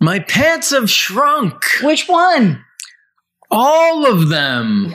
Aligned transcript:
My 0.00 0.18
pants 0.18 0.70
have 0.70 0.90
shrunk. 0.90 1.64
Which 1.82 2.06
one? 2.06 2.62
All 3.50 4.04
of 4.04 4.28
them. 4.28 4.94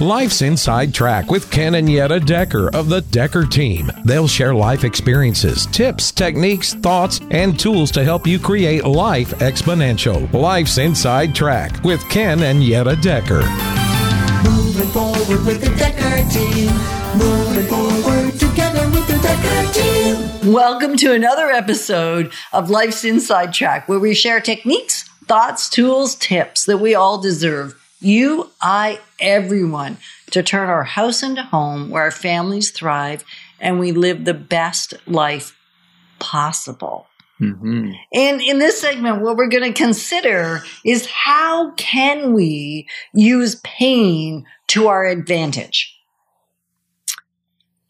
Life's 0.00 0.40
Inside 0.40 0.94
Track 0.94 1.30
with 1.30 1.50
Ken 1.50 1.74
and 1.74 1.90
Yetta 1.90 2.20
Decker 2.20 2.74
of 2.74 2.88
the 2.88 3.02
Decker 3.02 3.44
team. 3.44 3.92
They'll 4.04 4.26
share 4.26 4.54
life 4.54 4.82
experiences, 4.82 5.66
tips, 5.66 6.10
techniques, 6.10 6.72
thoughts, 6.72 7.20
and 7.30 7.58
tools 7.60 7.90
to 7.92 8.02
help 8.02 8.26
you 8.26 8.38
create 8.38 8.84
life 8.84 9.30
exponential. 9.40 10.32
Life's 10.32 10.78
Inside 10.78 11.34
Track 11.34 11.84
with 11.84 12.02
Ken 12.08 12.42
and 12.42 12.64
Yetta 12.64 12.96
Decker. 12.96 13.42
Moving 14.44 14.88
forward 14.88 15.44
with 15.44 15.60
the 15.60 15.74
Decker 15.76 16.28
team. 16.30 16.72
Moving 17.18 17.66
forward 17.66 18.13
Welcome 20.44 20.96
to 20.96 21.12
another 21.12 21.50
episode 21.50 22.32
of 22.52 22.68
Life's 22.68 23.04
Inside 23.04 23.54
Track, 23.54 23.88
where 23.88 23.98
we 23.98 24.14
share 24.14 24.40
techniques, 24.40 25.08
thoughts, 25.26 25.70
tools, 25.70 26.14
tips 26.16 26.66
that 26.66 26.78
we 26.78 26.94
all 26.94 27.18
deserve. 27.18 27.74
You, 28.00 28.50
I, 28.60 29.00
everyone, 29.18 29.96
to 30.32 30.42
turn 30.42 30.68
our 30.68 30.84
house 30.84 31.22
into 31.22 31.42
home 31.42 31.88
where 31.88 32.02
our 32.02 32.10
families 32.10 32.70
thrive 32.70 33.24
and 33.58 33.80
we 33.80 33.92
live 33.92 34.24
the 34.26 34.34
best 34.34 34.92
life 35.06 35.56
possible. 36.18 37.06
hmm 37.38 37.92
And 38.12 38.40
in 38.42 38.58
this 38.58 38.80
segment, 38.80 39.22
what 39.22 39.36
we're 39.36 39.48
going 39.48 39.72
to 39.72 39.82
consider 39.82 40.62
is 40.84 41.06
how 41.06 41.72
can 41.72 42.34
we 42.34 42.86
use 43.14 43.56
pain 43.64 44.44
to 44.68 44.88
our 44.88 45.06
advantage? 45.06 45.93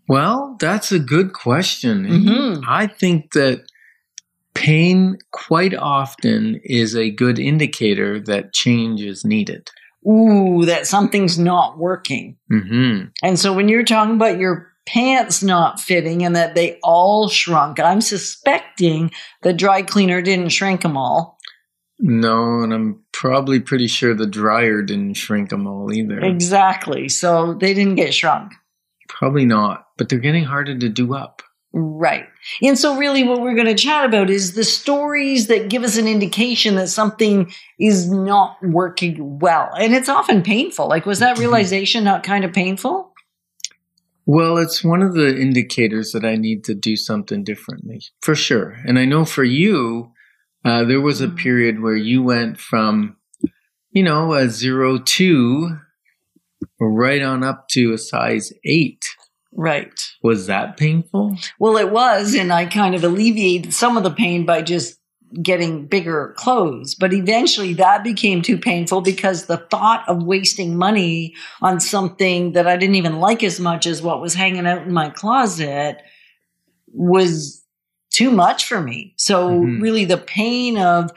Well, 0.08 0.56
that's 0.60 0.92
a 0.92 0.98
good 0.98 1.32
question. 1.32 2.06
Mhm. 2.06 2.64
I 2.68 2.86
think 2.86 3.32
that 3.32 3.64
pain 4.54 5.18
quite 5.32 5.74
often 5.74 6.60
is 6.64 6.94
a 6.94 7.10
good 7.10 7.38
indicator 7.38 8.20
that 8.20 8.52
change 8.52 9.02
is 9.02 9.24
needed. 9.24 9.70
Ooh, 10.06 10.64
that 10.66 10.86
something's 10.86 11.38
not 11.38 11.78
working. 11.78 12.36
hmm 12.50 13.04
And 13.22 13.38
so 13.38 13.52
when 13.52 13.68
you're 13.68 13.84
talking 13.84 14.14
about 14.16 14.38
your 14.38 14.68
pants 14.86 15.42
not 15.42 15.80
fitting 15.80 16.22
and 16.22 16.36
that 16.36 16.54
they 16.54 16.78
all 16.82 17.28
shrunk, 17.28 17.80
I'm 17.80 18.02
suspecting 18.02 19.10
the 19.42 19.54
dry 19.54 19.80
cleaner 19.82 20.20
didn't 20.20 20.50
shrink 20.50 20.82
them 20.82 20.96
all. 20.96 21.38
No, 21.98 22.60
and 22.60 22.74
I'm 22.74 23.00
probably 23.12 23.60
pretty 23.60 23.86
sure 23.86 24.14
the 24.14 24.26
dryer 24.26 24.82
didn't 24.82 25.14
shrink 25.14 25.48
them 25.48 25.66
all 25.66 25.92
either. 25.92 26.20
Exactly. 26.20 27.08
So 27.08 27.54
they 27.54 27.72
didn't 27.72 27.94
get 27.94 28.12
shrunk. 28.12 28.52
Probably 29.08 29.46
not, 29.46 29.83
but 29.96 30.08
they're 30.08 30.18
getting 30.18 30.44
harder 30.44 30.78
to 30.78 30.88
do 30.88 31.14
up. 31.14 31.42
Right. 31.76 32.26
And 32.62 32.78
so, 32.78 32.96
really, 32.96 33.24
what 33.24 33.40
we're 33.40 33.56
going 33.56 33.66
to 33.66 33.74
chat 33.74 34.04
about 34.04 34.30
is 34.30 34.54
the 34.54 34.62
stories 34.62 35.48
that 35.48 35.68
give 35.68 35.82
us 35.82 35.96
an 35.96 36.06
indication 36.06 36.76
that 36.76 36.86
something 36.86 37.52
is 37.80 38.08
not 38.08 38.56
working 38.62 39.40
well. 39.40 39.70
And 39.76 39.92
it's 39.92 40.08
often 40.08 40.42
painful. 40.42 40.88
Like, 40.88 41.04
was 41.04 41.18
that 41.18 41.38
realization 41.38 42.04
not 42.04 42.22
kind 42.22 42.44
of 42.44 42.52
painful? 42.52 43.12
Well, 44.24 44.56
it's 44.56 44.84
one 44.84 45.02
of 45.02 45.14
the 45.14 45.36
indicators 45.36 46.12
that 46.12 46.24
I 46.24 46.36
need 46.36 46.62
to 46.64 46.74
do 46.74 46.96
something 46.96 47.42
differently, 47.42 48.02
for 48.22 48.36
sure. 48.36 48.78
And 48.86 48.96
I 48.96 49.04
know 49.04 49.24
for 49.24 49.44
you, 49.44 50.12
uh, 50.64 50.84
there 50.84 51.00
was 51.00 51.20
a 51.20 51.28
period 51.28 51.82
where 51.82 51.96
you 51.96 52.22
went 52.22 52.58
from, 52.58 53.16
you 53.90 54.04
know, 54.04 54.32
a 54.32 54.48
zero 54.48 54.98
two 54.98 55.76
right 56.80 57.22
on 57.22 57.42
up 57.42 57.68
to 57.70 57.92
a 57.92 57.98
size 57.98 58.52
eight. 58.64 59.04
Right. 59.56 59.92
Was 60.22 60.46
that 60.48 60.76
painful? 60.76 61.36
Well, 61.58 61.76
it 61.76 61.90
was. 61.90 62.34
And 62.34 62.52
I 62.52 62.66
kind 62.66 62.94
of 62.94 63.04
alleviated 63.04 63.72
some 63.72 63.96
of 63.96 64.02
the 64.02 64.10
pain 64.10 64.44
by 64.44 64.62
just 64.62 64.98
getting 65.42 65.86
bigger 65.86 66.34
clothes. 66.36 66.94
But 66.94 67.12
eventually 67.12 67.74
that 67.74 68.04
became 68.04 68.42
too 68.42 68.58
painful 68.58 69.00
because 69.00 69.46
the 69.46 69.56
thought 69.56 70.08
of 70.08 70.22
wasting 70.24 70.76
money 70.76 71.34
on 71.62 71.80
something 71.80 72.52
that 72.52 72.66
I 72.66 72.76
didn't 72.76 72.94
even 72.96 73.18
like 73.20 73.42
as 73.42 73.58
much 73.58 73.86
as 73.86 74.02
what 74.02 74.20
was 74.20 74.34
hanging 74.34 74.66
out 74.66 74.82
in 74.82 74.92
my 74.92 75.10
closet 75.10 75.98
was 76.92 77.64
too 78.10 78.30
much 78.30 78.66
for 78.66 78.80
me. 78.80 79.14
So 79.16 79.50
Mhm. 79.50 79.82
really 79.82 80.04
the 80.04 80.18
pain 80.18 80.78
of 80.78 81.10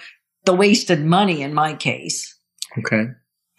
the 0.46 0.56
wasted 0.56 1.04
money 1.04 1.42
in 1.44 1.54
my 1.54 1.74
case 1.76 2.36
Okay. 2.80 3.08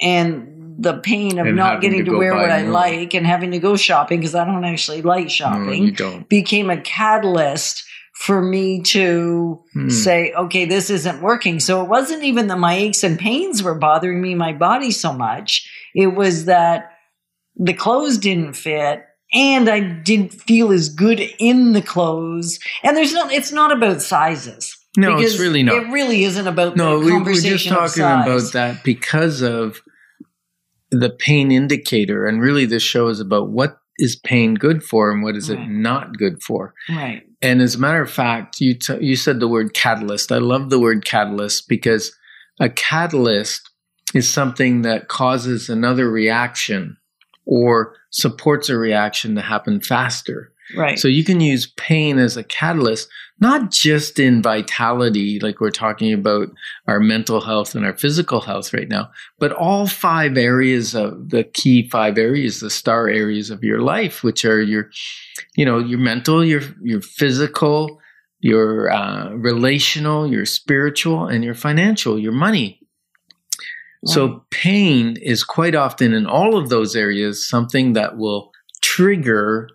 and 0.01 0.68
the 0.81 0.95
pain 0.99 1.39
of 1.39 1.47
And 1.47 1.57
not 1.57 1.81
getting 1.81 2.05
to 2.05 2.13
to, 2.13 2.17
wear 2.19 2.35
what 2.37 2.51
I 2.51 2.63
more. 2.63 2.71
like 2.73 3.13
and 3.13 3.27
having 3.27 3.51
to 3.51 3.59
go 3.59 3.77
shopping 3.77 4.21
because 4.21 4.35
I 4.37 4.45
don't 4.45 4.65
actually 4.65 5.03
like 5.03 5.25
No, 5.25 5.29
shopping 5.29 5.93
don't. 5.93 6.29
became 6.29 6.71
a 6.71 6.81
catalyst 6.81 7.85
for 8.15 8.41
me 8.41 8.83
to 8.83 9.61
Hmm. 9.75 9.89
say, 9.91 10.33
okay, 10.33 10.65
this 10.67 10.89
isn't 10.91 11.21
working. 11.21 11.61
So 11.61 11.83
it 11.83 11.89
wasn't 11.89 12.23
even 12.25 12.47
that 12.49 12.59
my 12.59 12.75
aches 12.75 13.03
and 13.05 13.19
pains 13.19 13.63
were 13.63 13.75
bothering 13.75 14.21
me, 14.23 14.35
my 14.35 14.53
body 14.53 14.91
so 14.93 15.13
much. 15.13 15.69
It 15.95 16.09
was 16.15 16.45
that 16.47 16.93
the 17.57 17.75
clothes 17.75 18.19
didn't 18.19 18.53
fit 18.55 19.05
and 19.33 19.69
I 19.69 19.81
didn't 19.81 20.33
feel 20.33 20.71
as 20.73 20.89
good 20.89 21.21
in 21.39 21.73
the 21.73 21.83
clothes. 21.83 22.59
And 22.85 22.97
there's 22.97 23.13
no, 23.13 23.29
it's 23.29 23.53
not 23.53 23.73
about 23.73 24.01
sizes. 24.01 24.77
No, 24.97 25.19
it's 25.19 25.39
really 25.39 25.63
not. 25.63 25.75
It 25.77 25.89
really 25.93 26.25
isn't 26.25 26.47
about 26.47 26.77
No, 26.77 26.99
the 27.01 27.07
we, 27.07 27.23
we're 27.23 27.35
just 27.35 27.69
talking 27.69 27.89
size. 28.03 28.27
about 28.27 28.53
that 28.53 28.83
because 28.85 29.43
of 29.43 29.81
the 30.91 31.11
pain 31.11 31.53
indicator. 31.53 32.27
And 32.27 32.41
really, 32.41 32.67
this 32.67 32.83
show 32.83 33.09
is 33.09 33.21
about 33.21 33.51
what 33.51 33.79
is 33.99 34.17
pain 34.17 34.55
good 34.55 34.83
for 34.85 35.11
and 35.11 35.23
what 35.23 35.37
is 35.37 35.51
it 35.51 35.59
not 35.67 36.17
good 36.17 36.41
for. 36.43 36.73
Right. 36.89 37.25
And 37.43 37.61
as 37.61 37.75
a 37.75 37.79
matter 37.79 38.01
of 38.01 38.11
fact, 38.11 38.61
you 38.61 38.75
t- 38.75 39.05
you 39.05 39.17
said 39.17 39.41
the 39.41 39.49
word 39.49 39.75
catalyst. 39.75 40.31
I 40.31 40.39
love 40.39 40.71
the 40.71 40.79
word 40.79 41.05
catalyst 41.05 41.69
because 41.69 42.17
a 42.61 42.69
catalyst 42.69 43.69
is 44.15 44.33
something 44.33 44.83
that 44.83 45.09
causes 45.09 45.69
another 45.69 46.11
reaction 46.11 46.97
or 47.45 47.95
supports 48.11 48.69
a 48.69 48.77
reaction 48.77 49.35
to 49.35 49.43
happen 49.43 49.81
faster. 49.81 50.53
Right. 50.77 50.99
So 50.99 51.09
you 51.09 51.25
can 51.25 51.41
use 51.41 51.67
pain 51.77 52.19
as 52.19 52.37
a 52.37 52.45
catalyst, 52.45 53.09
not 53.41 53.71
just 53.71 54.19
in 54.19 54.43
vitality, 54.43 55.39
like 55.41 55.61
we're 55.61 55.71
talking 55.71 56.13
about 56.13 56.49
our 56.87 57.01
mental 57.01 57.41
health 57.41 57.75
and 57.75 57.87
our 57.87 57.97
physical 57.97 58.41
health 58.41 58.75
right 58.75 58.89
now, 58.89 59.11
but 59.39 59.53
all 59.53 59.87
five 59.87 60.37
areas 60.37 60.95
of 60.95 61.31
the 61.31 61.45
key 61.45 61.89
five 61.89 62.19
areas, 62.19 62.61
the 62.61 62.71
star 62.71 63.09
areas 63.09 63.51
of 63.51 63.65
your 63.65 63.81
life, 63.81 64.23
which 64.23 64.45
are 64.45 64.61
your, 64.61 64.91
you 65.57 65.65
know, 65.65 65.79
your 65.79 66.01
mental, 66.01 66.45
your 66.45 66.63
your 66.83 67.01
physical, 67.01 68.01
your 68.41 68.91
uh, 68.91 69.31
relational, 69.31 70.27
your 70.27 70.45
spiritual, 70.45 71.27
and 71.27 71.45
your 71.45 71.55
financial, 71.55 72.19
your 72.19 72.33
money. 72.33 72.81
So 74.05 74.45
pain 74.51 75.17
is 75.21 75.43
quite 75.43 75.75
often 75.75 76.15
in 76.15 76.25
all 76.25 76.57
of 76.57 76.69
those 76.69 76.95
areas 76.95 77.49
something 77.49 77.95
that 77.95 78.17
will 78.17 78.53
trigger 78.81 79.69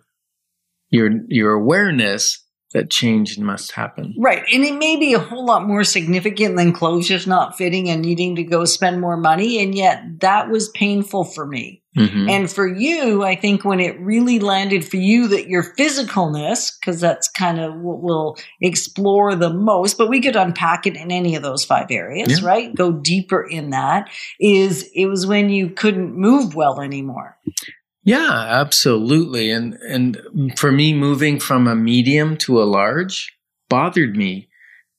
your 0.90 1.10
your 1.28 1.52
awareness 1.52 2.40
that 2.72 2.90
change 2.90 3.38
must 3.38 3.70
happen. 3.70 4.12
Right. 4.18 4.42
And 4.52 4.64
it 4.64 4.74
may 4.74 4.96
be 4.96 5.14
a 5.14 5.20
whole 5.20 5.46
lot 5.46 5.64
more 5.64 5.84
significant 5.84 6.56
than 6.56 6.72
clothes 6.72 7.06
just 7.06 7.28
not 7.28 7.56
fitting 7.56 7.88
and 7.88 8.02
needing 8.02 8.34
to 8.34 8.42
go 8.42 8.64
spend 8.64 9.00
more 9.00 9.16
money. 9.16 9.62
And 9.62 9.76
yet 9.76 10.02
that 10.22 10.50
was 10.50 10.70
painful 10.70 11.22
for 11.22 11.46
me. 11.46 11.82
Mhm. 11.96 12.28
And 12.28 12.50
for 12.50 12.66
you, 12.66 13.22
I 13.22 13.36
think 13.36 13.64
when 13.64 13.78
it 13.78 13.96
really 14.00 14.40
landed 14.40 14.84
for 14.84 14.96
you 14.96 15.28
that 15.28 15.46
your 15.46 15.62
physicalness, 15.62 16.72
because 16.80 17.00
that's 17.00 17.28
kind 17.28 17.60
of 17.60 17.76
what 17.76 18.02
we'll 18.02 18.36
explore 18.60 19.36
the 19.36 19.52
most, 19.54 19.96
but 19.96 20.08
we 20.10 20.20
could 20.20 20.34
unpack 20.34 20.84
it 20.84 20.96
in 20.96 21.12
any 21.12 21.36
of 21.36 21.44
those 21.44 21.64
five 21.64 21.86
areas, 21.90 22.40
Yeah. 22.40 22.46
right? 22.48 22.74
Go 22.74 22.90
deeper 22.90 23.46
in 23.48 23.70
that, 23.70 24.10
is 24.40 24.90
it 24.96 25.06
was 25.06 25.28
when 25.28 25.48
you 25.48 25.68
couldn't 25.70 26.16
move 26.16 26.56
well 26.56 26.80
anymore. 26.80 27.38
Yeah, 28.04 28.30
absolutely. 28.30 29.50
And 29.50 29.74
and 29.88 30.20
for 30.58 30.70
me 30.70 30.92
moving 30.94 31.40
from 31.40 31.66
a 31.66 31.74
medium 31.74 32.36
to 32.38 32.62
a 32.62 32.64
large 32.64 33.32
bothered 33.68 34.16
me. 34.16 34.48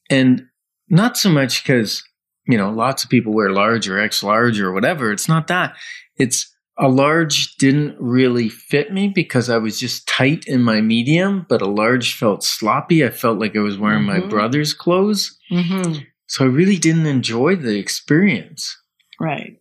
And 0.10 0.48
not 0.90 1.18
so 1.18 1.30
much 1.30 1.64
cuz 1.66 2.04
you 2.48 2.58
know, 2.60 2.70
lots 2.72 3.04
of 3.04 3.10
people 3.10 3.34
wear 3.34 3.50
large 3.50 3.88
or 3.90 3.98
X 4.00 4.22
large 4.22 4.60
or 4.60 4.72
whatever. 4.72 5.12
It's 5.12 5.28
not 5.28 5.48
that. 5.48 5.76
It's 6.16 6.52
a 6.78 6.88
large 6.90 7.56
didn't 7.56 7.96
really 8.00 8.50
fit 8.50 8.92
me 8.94 9.08
because 9.08 9.50
I 9.50 9.58
was 9.58 9.80
just 9.80 10.08
tight 10.08 10.46
in 10.46 10.62
my 10.62 10.82
medium, 10.82 11.46
but 11.50 11.62
a 11.62 11.68
large 11.68 12.14
felt 12.14 12.44
sloppy. 12.44 13.04
I 13.04 13.10
felt 13.10 13.40
like 13.40 13.56
I 13.56 13.62
was 13.62 13.78
wearing 13.80 14.04
my 14.04 14.20
Mhm. 14.20 14.30
brother's 14.30 14.74
clothes. 14.74 15.40
Mm-hmm. 15.52 16.02
So 16.28 16.46
I 16.46 16.48
really 16.50 16.78
didn't 16.78 17.06
enjoy 17.08 17.56
the 17.56 17.78
experience. 17.80 18.78
Right. 19.20 19.58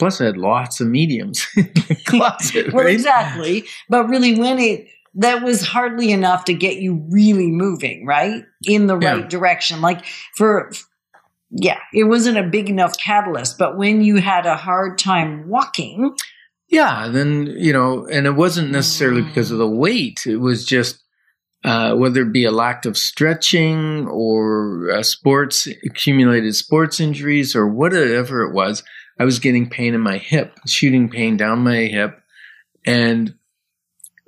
Plus, 0.00 0.20
I 0.20 0.24
had 0.24 0.36
lots 0.36 0.80
of 0.80 0.88
mediums 0.88 1.46
in 1.56 1.70
the 1.74 1.96
closet. 2.06 2.72
Well, 2.72 2.86
right? 2.86 2.92
exactly. 2.94 3.66
But 3.88 4.08
really, 4.08 4.36
when 4.38 4.58
it, 4.58 4.88
that 5.14 5.44
was 5.44 5.62
hardly 5.62 6.10
enough 6.10 6.44
to 6.46 6.54
get 6.54 6.78
you 6.78 7.06
really 7.10 7.52
moving, 7.52 8.04
right? 8.06 8.44
In 8.66 8.88
the 8.88 8.98
Yeah. 8.98 9.12
right 9.12 9.30
direction. 9.30 9.80
Like 9.80 10.04
for, 10.36 10.72
yeah, 11.50 11.78
it 11.94 12.04
wasn't 12.04 12.38
a 12.38 12.42
big 12.44 12.68
enough 12.68 12.96
catalyst. 12.98 13.58
But 13.58 13.76
when 13.78 14.02
you 14.02 14.16
had 14.16 14.46
a 14.46 14.56
hard 14.56 14.98
time 14.98 15.48
walking, 15.48 16.16
Yeah, 16.68 17.08
then, 17.08 17.46
you 17.58 17.72
know, 17.72 18.06
and 18.06 18.26
it 18.26 18.36
wasn't 18.36 18.70
necessarily 18.70 19.22
because 19.22 19.50
of 19.50 19.58
the 19.58 19.68
weight. 19.68 20.24
It 20.26 20.36
was 20.36 20.64
just 20.64 21.02
uh, 21.64 21.94
whether 21.96 22.22
it 22.22 22.32
be 22.32 22.44
a 22.44 22.52
lack 22.52 22.86
of 22.86 22.96
stretching 22.96 24.06
or 24.06 24.90
uh, 24.92 25.02
sports 25.02 25.66
accumulated 25.84 26.54
sports 26.54 27.00
injuries 27.00 27.54
or 27.56 27.66
whatever 27.66 28.42
it 28.42 28.54
was, 28.54 28.82
I 29.20 29.24
was 29.24 29.38
getting 29.38 29.68
pain 29.68 29.92
in 29.92 30.00
my 30.00 30.16
hip, 30.16 30.58
shooting 30.66 31.10
pain 31.10 31.36
down 31.36 31.58
my 31.58 31.76
hip, 31.76 32.22
and 32.86 33.34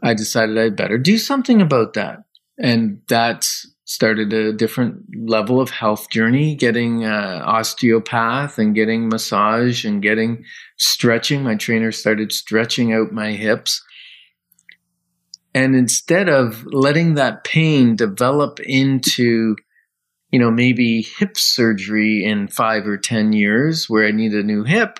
I 0.02 0.12
decided 0.12 0.58
I'd 0.58 0.76
better 0.76 0.98
do 0.98 1.16
something 1.16 1.62
about 1.62 1.94
that. 1.94 2.24
And 2.58 3.00
that 3.08 3.48
started 3.86 4.34
a 4.34 4.52
different 4.52 5.04
level 5.26 5.62
of 5.62 5.70
health 5.70 6.10
journey, 6.10 6.54
getting 6.54 7.06
uh, 7.06 7.42
osteopath 7.42 8.58
and 8.58 8.74
getting 8.74 9.08
massage 9.08 9.86
and 9.86 10.02
getting 10.02 10.44
stretching. 10.76 11.42
My 11.42 11.54
trainer 11.54 11.90
started 11.90 12.30
stretching 12.30 12.92
out 12.92 13.12
my 13.12 13.32
hips. 13.32 13.82
And 15.54 15.74
instead 15.74 16.28
of 16.28 16.66
letting 16.66 17.14
that 17.14 17.44
pain 17.44 17.96
develop 17.96 18.60
into, 18.60 19.56
you 20.32 20.38
know, 20.38 20.50
maybe 20.50 21.02
hip 21.02 21.36
surgery 21.36 22.24
in 22.24 22.48
five 22.48 22.86
or 22.86 22.96
10 22.96 23.32
years 23.32 23.88
where 23.88 24.06
I 24.06 24.10
need 24.10 24.32
a 24.32 24.42
new 24.42 24.64
hip, 24.64 24.98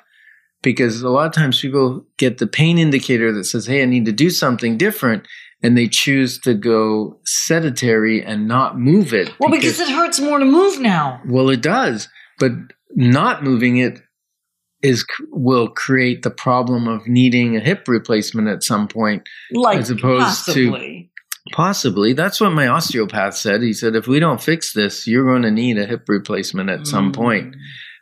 because 0.62 1.02
a 1.02 1.08
lot 1.08 1.26
of 1.26 1.32
times 1.32 1.60
people 1.60 2.06
get 2.18 2.38
the 2.38 2.46
pain 2.46 2.78
indicator 2.78 3.32
that 3.32 3.44
says, 3.44 3.66
Hey, 3.66 3.82
I 3.82 3.86
need 3.86 4.04
to 4.04 4.12
do 4.12 4.30
something 4.30 4.76
different. 4.76 5.26
And 5.64 5.78
they 5.78 5.88
choose 5.88 6.38
to 6.40 6.54
go 6.54 7.20
sedentary 7.24 8.22
and 8.22 8.48
not 8.48 8.78
move 8.78 9.14
it. 9.14 9.32
Well, 9.38 9.50
because, 9.50 9.78
because 9.78 9.88
it 9.88 9.94
hurts 9.94 10.20
more 10.20 10.38
to 10.38 10.44
move 10.44 10.80
now. 10.80 11.20
Well, 11.26 11.50
it 11.50 11.62
does, 11.62 12.08
but 12.38 12.52
not 12.94 13.44
moving 13.44 13.78
it 13.78 14.00
is 14.82 15.04
will 15.30 15.68
create 15.68 16.22
the 16.22 16.30
problem 16.30 16.88
of 16.88 17.06
needing 17.06 17.56
a 17.56 17.60
hip 17.60 17.86
replacement 17.86 18.48
at 18.48 18.64
some 18.64 18.88
point, 18.88 19.28
like 19.52 19.78
as 19.78 19.90
opposed 19.90 20.24
possibly. 20.24 21.11
Possibly. 21.50 22.12
That's 22.12 22.40
what 22.40 22.50
my 22.50 22.68
osteopath 22.68 23.36
said. 23.36 23.62
He 23.62 23.72
said 23.72 23.96
if 23.96 24.06
we 24.06 24.20
don't 24.20 24.40
fix 24.40 24.72
this, 24.72 25.06
you're 25.06 25.24
going 25.24 25.42
to 25.42 25.50
need 25.50 25.78
a 25.78 25.86
hip 25.86 26.08
replacement 26.08 26.70
at 26.70 26.80
mm. 26.80 26.86
some 26.86 27.12
point 27.12 27.56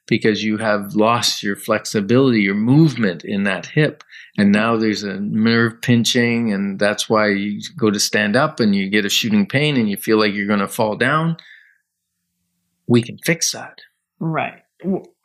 because 0.07 0.43
you 0.43 0.59
have 0.59 0.95
lost 0.95 1.43
your 1.43 1.57
flexibility, 1.57 2.41
your 2.41 2.55
movement 2.55 3.25
in 3.25 3.45
that 3.45 3.67
hip. 3.67 4.03
And 4.37 4.53
now 4.53 4.77
there's 4.77 5.03
a 5.03 5.21
nerve 5.21 5.81
pinching, 5.83 6.53
and 6.53 6.79
that's 6.79 7.09
why 7.09 7.29
you 7.29 7.61
go 7.77 7.91
to 7.91 8.01
stand 8.01 8.37
up 8.37 8.61
and 8.61 8.75
you 8.75 8.89
get 8.89 9.05
a 9.05 9.11
shooting 9.11 9.47
pain 9.47 9.77
and 9.77 9.89
you 9.89 9.97
feel 9.97 10.19
like 10.19 10.35
you're 10.35 10.47
going 10.47 10.61
to 10.61 10.69
fall 10.69 10.97
down. 10.97 11.37
We 12.87 13.03
can 13.03 13.19
fix 13.25 13.53
that. 13.53 13.79
Right. 14.19 14.63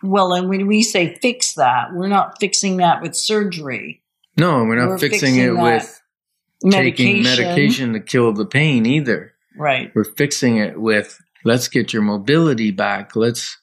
Well, 0.03 0.33
and 0.33 0.49
when 0.49 0.67
we 0.67 0.81
say 0.81 1.15
fix 1.21 1.55
that, 1.55 1.93
we're 1.93 2.07
not 2.07 2.39
fixing 2.39 2.77
that 2.77 3.01
with 3.01 3.15
surgery. 3.15 4.03
No, 4.37 4.63
we're 4.65 4.75
not 4.75 4.89
we're 4.89 4.97
fixing, 4.97 5.35
fixing, 5.35 5.39
it 5.39 5.57
with 5.57 6.01
medication. 6.63 6.95
taking 6.95 7.23
medication 7.23 7.93
to 7.93 7.99
kill 7.99 8.33
the 8.33 8.45
pain 8.45 8.85
either. 8.85 9.33
Right. 9.57 9.91
We're 9.95 10.03
fixing 10.03 10.57
it 10.57 10.79
with 10.79 11.21
let's 11.43 11.67
get 11.67 11.93
your 11.93 12.01
mobility 12.01 12.71
back. 12.71 13.15
Let's 13.15 13.57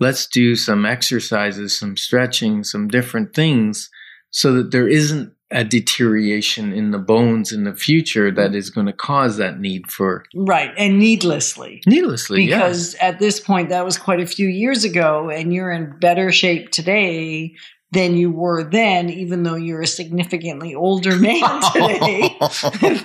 let's 0.00 0.26
do 0.26 0.56
some 0.56 0.84
exercises, 0.84 1.78
some 1.78 1.96
stretching, 1.96 2.64
some 2.64 2.88
different 2.88 3.34
things 3.34 3.90
so 4.30 4.52
that 4.54 4.70
there 4.70 4.88
isn't 4.88 5.32
a 5.50 5.64
deterioration 5.64 6.72
in 6.72 6.90
the 6.90 6.98
bones 6.98 7.52
in 7.52 7.64
the 7.64 7.74
future 7.74 8.30
that 8.30 8.54
is 8.54 8.68
going 8.68 8.86
to 8.86 8.92
cause 8.92 9.38
that 9.38 9.58
need 9.58 9.90
for 9.90 10.24
right 10.34 10.72
and 10.76 10.98
needlessly 10.98 11.82
needlessly 11.86 12.44
because 12.44 12.94
at 12.96 13.18
this 13.18 13.40
point 13.40 13.70
that 13.70 13.82
was 13.82 13.96
quite 13.96 14.20
a 14.20 14.26
few 14.26 14.46
years 14.46 14.84
ago 14.84 15.30
and 15.30 15.54
you're 15.54 15.72
in 15.72 15.98
better 16.00 16.30
shape 16.30 16.70
today 16.70 17.54
than 17.90 18.16
you 18.16 18.30
were 18.30 18.64
then, 18.64 19.08
even 19.08 19.44
though 19.44 19.54
you're 19.54 19.80
a 19.80 19.86
significantly 19.86 20.74
older 20.74 21.16
man 21.16 21.40
oh. 21.42 21.70
today 21.72 22.36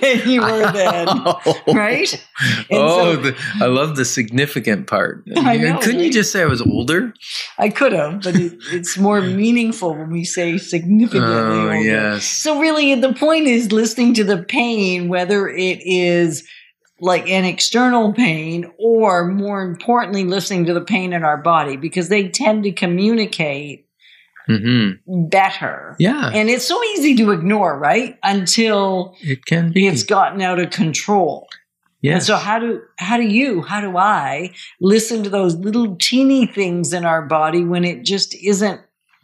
than 0.00 0.28
you 0.28 0.42
were 0.42 0.70
then, 0.72 1.08
right? 1.74 2.12
And 2.70 2.78
oh, 2.78 3.14
so, 3.14 3.16
the, 3.16 3.36
I 3.62 3.66
love 3.66 3.96
the 3.96 4.04
significant 4.04 4.86
part. 4.86 5.24
I 5.36 5.56
know, 5.56 5.78
Couldn't 5.78 5.96
right? 5.96 6.06
you 6.06 6.12
just 6.12 6.32
say 6.32 6.42
I 6.42 6.46
was 6.46 6.60
older? 6.60 7.14
I 7.56 7.70
could 7.70 7.92
have, 7.92 8.22
but 8.22 8.36
it, 8.36 8.52
it's 8.72 8.98
more 8.98 9.22
meaningful 9.22 9.94
when 9.94 10.10
we 10.10 10.24
say 10.24 10.58
significantly 10.58 11.34
oh, 11.34 11.62
older. 11.62 11.80
Yes. 11.80 12.24
So 12.24 12.60
really, 12.60 12.94
the 12.94 13.14
point 13.14 13.46
is 13.46 13.72
listening 13.72 14.12
to 14.14 14.24
the 14.24 14.42
pain, 14.42 15.08
whether 15.08 15.48
it 15.48 15.80
is 15.82 16.46
like 17.00 17.28
an 17.28 17.44
external 17.44 18.12
pain 18.12 18.70
or 18.78 19.26
more 19.26 19.62
importantly 19.62 20.24
listening 20.24 20.66
to 20.66 20.74
the 20.74 20.80
pain 20.80 21.12
in 21.12 21.24
our 21.24 21.36
body 21.36 21.76
because 21.76 22.08
they 22.08 22.28
tend 22.28 22.64
to 22.64 22.72
communicate 22.72 23.83
mm-hmm. 24.48 25.28
better. 25.28 25.96
Yeah. 25.98 26.30
And 26.32 26.48
it's 26.48 26.64
so 26.64 26.82
easy 26.84 27.14
to 27.16 27.30
ignore, 27.30 27.78
right? 27.78 28.18
Until 28.22 29.16
it 29.20 29.44
can 29.44 29.72
be. 29.72 29.86
It's 29.86 30.02
gotten 30.02 30.42
out 30.42 30.58
of 30.58 30.70
control. 30.70 31.48
Yeah. 32.00 32.14
And 32.14 32.22
so 32.22 32.36
how 32.36 32.58
do 32.58 32.82
how 32.98 33.16
do 33.16 33.24
you, 33.24 33.62
how 33.62 33.80
do 33.80 33.96
I 33.96 34.52
listen 34.80 35.22
to 35.22 35.30
those 35.30 35.56
little 35.56 35.96
teeny 35.96 36.46
things 36.46 36.92
in 36.92 37.06
our 37.06 37.22
body 37.22 37.64
when 37.64 37.84
it 37.84 38.04
just 38.04 38.34
isn't 38.34 38.80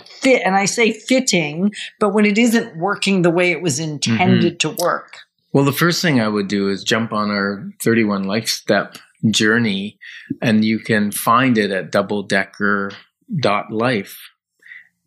fit 0.06 0.42
and 0.46 0.56
I 0.56 0.64
say 0.64 0.92
fitting, 0.92 1.72
but 1.98 2.14
when 2.14 2.24
it 2.24 2.38
isn't 2.38 2.78
working 2.78 3.22
the 3.22 3.30
way 3.30 3.50
it 3.50 3.60
was 3.60 3.78
intended 3.78 4.58
mm-hmm. 4.58 4.76
to 4.76 4.82
work? 4.82 5.18
Well, 5.52 5.64
the 5.64 5.72
first 5.72 6.00
thing 6.00 6.20
I 6.20 6.28
would 6.28 6.48
do 6.48 6.68
is 6.68 6.84
jump 6.84 7.12
on 7.12 7.30
our 7.30 7.68
31 7.82 8.24
life 8.24 8.48
step 8.48 8.96
journey 9.28 9.98
and 10.40 10.64
you 10.64 10.78
can 10.78 11.10
find 11.10 11.58
it 11.58 11.70
at 11.70 11.92
doubledecker.life 11.92 14.18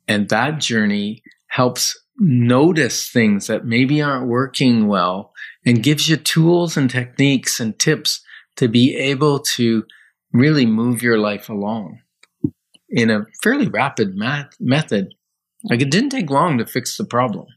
and 0.07 0.29
that 0.29 0.59
journey 0.59 1.23
helps 1.47 1.97
notice 2.17 3.09
things 3.09 3.47
that 3.47 3.65
maybe 3.65 4.01
aren't 4.01 4.27
working 4.27 4.87
well 4.87 5.33
and 5.65 5.83
gives 5.83 6.09
you 6.09 6.17
tools 6.17 6.77
and 6.77 6.89
techniques 6.89 7.59
and 7.59 7.77
tips 7.79 8.21
to 8.55 8.67
be 8.67 8.95
able 8.95 9.39
to 9.39 9.83
really 10.31 10.65
move 10.65 11.01
your 11.01 11.17
life 11.17 11.49
along 11.49 11.99
in 12.89 13.09
a 13.09 13.25
fairly 13.41 13.67
rapid 13.67 14.15
math 14.15 14.55
method. 14.59 15.13
Like 15.63 15.81
it 15.81 15.89
didn't 15.89 16.09
take 16.09 16.29
long 16.29 16.57
to 16.57 16.65
fix 16.65 16.97
the 16.97 17.05
problem. 17.05 17.47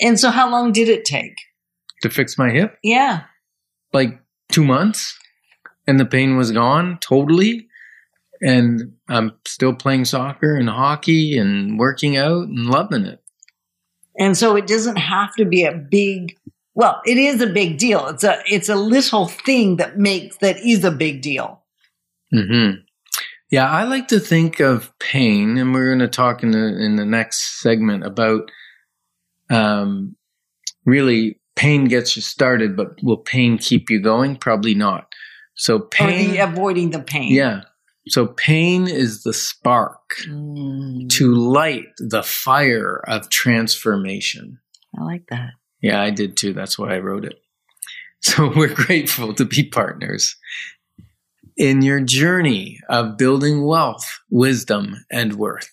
And 0.00 0.18
so, 0.18 0.30
how 0.30 0.50
long 0.50 0.72
did 0.72 0.88
it 0.88 1.04
take 1.04 1.36
to 2.02 2.10
fix 2.10 2.36
my 2.36 2.50
hip? 2.50 2.76
Yeah, 2.82 3.24
like 3.92 4.20
two 4.50 4.64
months, 4.64 5.16
and 5.86 5.98
the 5.98 6.04
pain 6.04 6.36
was 6.36 6.52
gone 6.52 6.98
totally 7.00 7.68
and 8.40 8.92
I'm 9.08 9.32
still 9.46 9.74
playing 9.74 10.04
soccer 10.04 10.56
and 10.56 10.68
hockey 10.68 11.38
and 11.38 11.78
working 11.78 12.16
out 12.16 12.48
and 12.48 12.66
loving 12.66 13.04
it. 13.04 13.22
And 14.18 14.36
so 14.36 14.56
it 14.56 14.66
doesn't 14.66 14.96
have 14.96 15.34
to 15.36 15.44
be 15.44 15.64
a 15.64 15.74
big 15.74 16.36
well, 16.74 17.00
it 17.06 17.16
is 17.16 17.40
a 17.40 17.46
big 17.46 17.78
deal. 17.78 18.06
It's 18.08 18.24
a 18.24 18.42
it's 18.46 18.68
a 18.68 18.76
little 18.76 19.26
thing 19.26 19.76
that 19.76 19.98
makes 19.98 20.36
that 20.38 20.58
is 20.58 20.84
a 20.84 20.90
big 20.90 21.22
deal. 21.22 21.62
Mhm. 22.34 22.82
Yeah, 23.50 23.70
I 23.70 23.84
like 23.84 24.08
to 24.08 24.20
think 24.20 24.60
of 24.60 24.92
pain 24.98 25.56
and 25.56 25.72
we're 25.72 25.86
going 25.86 26.00
to 26.00 26.08
talk 26.08 26.42
in 26.42 26.50
the 26.50 26.78
in 26.82 26.96
the 26.96 27.06
next 27.06 27.60
segment 27.60 28.04
about 28.04 28.50
um 29.48 30.16
really 30.84 31.40
pain 31.54 31.86
gets 31.86 32.14
you 32.14 32.22
started, 32.22 32.76
but 32.76 33.02
will 33.02 33.16
pain 33.16 33.56
keep 33.58 33.88
you 33.88 33.98
going? 33.98 34.36
Probably 34.36 34.74
not. 34.74 35.14
So 35.54 35.78
pain 35.78 36.30
or 36.30 36.32
the 36.32 36.38
avoiding 36.38 36.90
the 36.90 37.00
pain. 37.00 37.32
Yeah. 37.32 37.62
So 38.08 38.28
pain 38.28 38.86
is 38.86 39.22
the 39.22 39.32
spark 39.32 40.16
mm. 40.28 41.08
to 41.10 41.34
light 41.34 41.86
the 41.98 42.22
fire 42.22 43.02
of 43.06 43.28
transformation. 43.28 44.60
I 44.98 45.02
like 45.02 45.26
that. 45.30 45.50
Yeah, 45.82 46.00
I 46.00 46.10
did 46.10 46.36
too. 46.36 46.52
That's 46.52 46.78
why 46.78 46.94
I 46.94 46.98
wrote 46.98 47.24
it. 47.24 47.40
So 48.20 48.52
we're 48.56 48.74
grateful 48.74 49.34
to 49.34 49.44
be 49.44 49.68
partners 49.68 50.36
in 51.56 51.82
your 51.82 52.00
journey 52.00 52.80
of 52.88 53.16
building 53.16 53.64
wealth, 53.64 54.06
wisdom, 54.30 55.04
and 55.10 55.34
worth. 55.34 55.70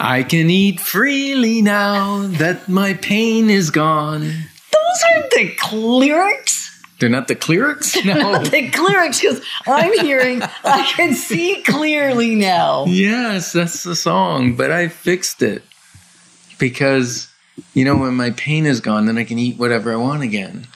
I 0.00 0.22
can 0.22 0.48
eat 0.48 0.80
freely 0.80 1.60
now 1.62 2.26
that 2.38 2.68
my 2.68 2.94
pain 2.94 3.50
is 3.50 3.70
gone. 3.70 4.22
Those 4.22 5.04
aren't 5.12 5.30
the 5.30 5.76
lyrics. 5.76 6.77
They're 6.98 7.08
not 7.08 7.28
the 7.28 7.34
clerics? 7.34 7.96
No. 8.04 8.42
the 8.42 8.70
clerics, 8.70 9.20
because 9.20 9.40
I'm 9.66 9.92
hearing, 10.00 10.42
I 10.64 10.90
can 10.96 11.14
see 11.14 11.62
clearly 11.62 12.34
now. 12.34 12.86
Yes, 12.86 13.52
that's 13.52 13.82
the 13.82 13.94
song, 13.94 14.56
but 14.56 14.70
I 14.70 14.88
fixed 14.88 15.42
it 15.42 15.62
because, 16.58 17.28
you 17.74 17.84
know, 17.84 17.96
when 17.96 18.14
my 18.14 18.30
pain 18.30 18.66
is 18.66 18.80
gone, 18.80 19.06
then 19.06 19.18
I 19.18 19.24
can 19.24 19.38
eat 19.38 19.58
whatever 19.58 19.92
I 19.92 19.96
want 19.96 20.22
again. 20.22 20.66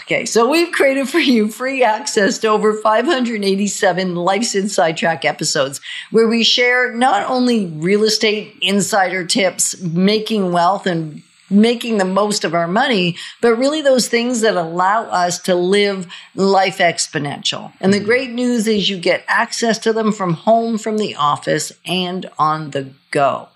Okay, 0.00 0.26
so 0.26 0.48
we've 0.48 0.70
created 0.72 1.08
for 1.08 1.18
you 1.18 1.48
free 1.48 1.82
access 1.82 2.38
to 2.38 2.48
over 2.48 2.74
587 2.74 4.14
Life's 4.14 4.54
Inside 4.54 4.98
Track 4.98 5.24
episodes 5.24 5.80
where 6.10 6.28
we 6.28 6.44
share 6.44 6.92
not 6.92 7.28
only 7.30 7.66
real 7.66 8.04
estate 8.04 8.54
insider 8.60 9.24
tips, 9.24 9.80
making 9.80 10.52
wealth, 10.52 10.86
and 10.86 11.22
making 11.52 11.98
the 11.98 12.04
most 12.04 12.44
of 12.44 12.54
our 12.54 12.66
money, 12.66 13.16
but 13.40 13.56
really 13.56 13.82
those 13.82 14.08
things 14.08 14.40
that 14.40 14.56
allow 14.56 15.04
us 15.04 15.38
to 15.42 15.54
live 15.54 16.12
life 16.34 16.78
exponential. 16.78 17.72
And 17.80 17.92
the 17.92 17.98
mm-hmm. 17.98 18.06
great 18.06 18.30
news 18.30 18.66
is 18.66 18.88
you 18.88 18.98
get 18.98 19.24
access 19.28 19.78
to 19.78 19.92
them 19.92 20.12
from 20.12 20.34
home, 20.34 20.78
from 20.78 20.98
the 20.98 21.14
office, 21.14 21.72
and 21.84 22.28
on 22.38 22.70
the 22.70 22.90
go. 23.10 23.48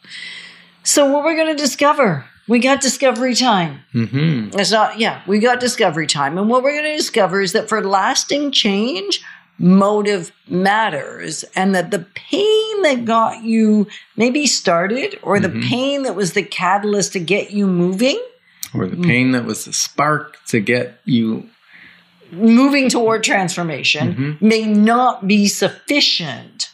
So, 0.83 1.11
what 1.11 1.25
we're 1.25 1.35
going 1.35 1.57
to 1.57 1.61
discover 1.61 2.27
We 2.49 2.61
got 2.61 2.81
discovery 2.81 3.35
time. 3.35 3.81
Mm-hmm. 3.93 4.57
It's 4.57 4.71
not, 4.71 5.01
yeah, 5.01 5.23
we 5.27 5.41
got 5.41 5.59
discovery 5.59 6.07
time. 6.07 6.39
And 6.39 6.49
what 6.49 6.63
we're 6.63 6.81
going 6.81 6.93
to 6.93 6.97
discover 6.97 7.41
is 7.41 7.53
that 7.53 7.69
for 7.69 7.83
lasting 7.85 8.53
change, 8.53 9.21
motive 9.59 10.33
matters 10.49 11.45
and 11.55 11.75
that 11.75 11.91
the 11.91 12.07
pain 12.15 12.83
that 12.83 13.05
got 13.05 13.43
you 13.43 13.87
maybe 14.17 14.47
started 14.47 15.19
or 15.23 15.41
the 15.41 15.49
Mhm. 15.49 15.63
pain 15.69 16.03
that 16.03 16.15
was 16.15 16.33
the 16.35 16.43
catalyst 16.43 17.13
to 17.15 17.19
get 17.21 17.51
you 17.53 17.67
moving, 17.67 18.21
Or 18.75 18.87
the 18.87 18.97
pain 18.97 19.33
that 19.33 19.45
was 19.47 19.65
the 19.65 19.73
spark 19.73 20.37
to 20.49 20.61
get 20.61 21.01
you. 21.05 21.49
moving 22.33 22.89
toward 22.89 23.23
transformation 23.23 24.37
Mhm. 24.41 24.43
may 24.43 24.65
not 24.67 25.29
be 25.29 25.47
sufficient 25.47 26.71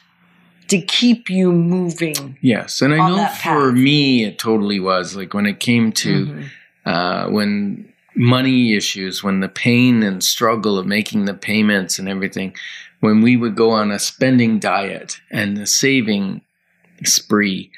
to 0.69 0.81
keep 0.81 1.29
you 1.29 1.53
moving. 1.53 2.39
Yes, 2.41 2.81
and 2.81 2.95
I 2.95 2.97
know 3.11 3.27
for 3.43 3.71
me 3.71 4.25
it 4.25 4.39
totally 4.39 4.81
was 4.81 5.15
like 5.15 5.35
when 5.35 5.45
it 5.45 5.61
came 5.61 5.93
to 5.93 6.25
Mhm. 6.27 6.45
uh, 6.87 7.27
when 7.29 7.92
money 8.15 8.75
issues, 8.75 9.23
when 9.23 9.41
the 9.41 9.49
pain 9.49 10.03
and 10.03 10.23
struggle 10.23 10.79
of 10.79 10.87
making 10.87 11.25
the 11.25 11.35
payments 11.35 11.99
and 11.99 12.09
everything, 12.09 12.55
when 13.01 13.21
we 13.23 13.37
would 13.37 13.57
go 13.57 13.71
on 13.71 13.91
a 13.91 13.99
spending 13.99 14.59
diet 14.59 15.21
and 15.31 15.59
a 15.59 15.67
saving 15.67 16.41
spree, 17.05 17.71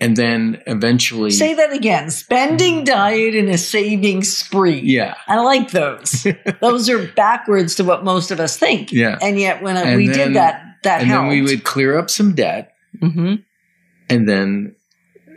and 0.00 0.16
then 0.16 0.60
eventually, 0.66 1.30
Say 1.30 1.54
that 1.54 1.72
again. 1.72 2.10
Spending 2.10 2.82
diet 2.84 3.34
and 3.36 3.48
a 3.48 3.56
saving 3.58 4.24
spree. 4.24 4.80
yeah, 4.80 5.14
I 5.28 5.38
like 5.40 5.70
those. 5.70 6.26
those 6.60 6.90
are 6.90 7.06
backwards 7.12 7.76
to 7.76 7.84
what 7.84 8.04
most 8.04 8.30
of 8.30 8.40
us 8.40 8.58
think. 8.58 8.92
Yeah. 8.92 9.16
And 9.22 9.38
yet 9.38 9.62
when 9.62 9.76
And 9.76 9.96
we 9.96 10.08
then- 10.08 10.28
did 10.28 10.36
that, 10.36 10.62
that 10.82 11.00
and 11.02 11.08
helped. 11.10 11.30
then 11.30 11.30
we 11.30 11.42
would 11.42 11.64
clear 11.64 11.96
up 11.98 12.10
some 12.10 12.34
debt, 12.34 12.72
hmm 13.00 13.36
and 14.10 14.28
then 14.28 14.74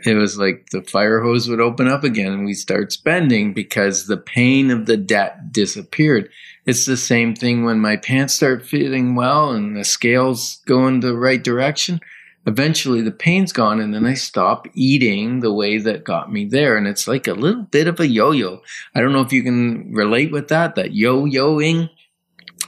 it 0.04 0.14
was 0.14 0.38
like 0.38 0.68
the 0.70 0.82
fire 0.82 1.20
hose 1.20 1.48
would 1.48 1.60
open 1.60 1.88
up 1.88 2.04
again 2.04 2.32
and 2.32 2.44
we 2.44 2.54
start 2.54 2.92
spending 2.92 3.52
because 3.52 4.06
the 4.06 4.16
pain 4.16 4.70
of 4.70 4.86
the 4.86 4.96
debt 4.96 5.52
disappeared. 5.52 6.30
It's 6.66 6.86
the 6.86 6.96
same 6.96 7.34
thing 7.34 7.64
when 7.64 7.80
my 7.80 7.96
pants 7.96 8.34
start 8.34 8.66
fitting 8.66 9.14
well 9.14 9.52
and 9.52 9.76
the 9.76 9.84
scales 9.84 10.62
go 10.66 10.86
in 10.86 11.00
the 11.00 11.16
right 11.16 11.42
direction. 11.42 12.00
Eventually 12.46 13.02
the 13.02 13.10
pain's 13.10 13.52
gone 13.52 13.80
and 13.80 13.94
then 13.94 14.06
I 14.06 14.14
stop 14.14 14.66
eating 14.74 15.40
the 15.40 15.52
way 15.52 15.78
that 15.78 16.04
got 16.04 16.32
me 16.32 16.44
there. 16.44 16.76
And 16.76 16.86
it's 16.86 17.08
like 17.08 17.26
a 17.26 17.34
little 17.34 17.62
bit 17.62 17.88
of 17.88 18.00
a 18.00 18.06
yo-yo. 18.06 18.60
I 18.94 19.00
don't 19.00 19.12
know 19.12 19.20
if 19.20 19.32
you 19.32 19.42
can 19.42 19.92
relate 19.92 20.30
with 20.30 20.48
that, 20.48 20.74
that 20.76 20.92
yo-yoing. 20.92 21.90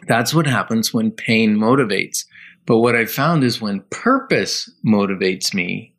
That's 0.06 0.34
what 0.34 0.46
happens 0.46 0.92
when 0.92 1.10
pain 1.10 1.56
motivates. 1.56 2.24
But 2.66 2.78
what 2.78 2.94
I 2.94 3.04
found 3.04 3.42
is 3.42 3.60
when 3.60 3.84
purpose 3.90 4.70
motivates 4.86 5.54
me, 5.54 5.94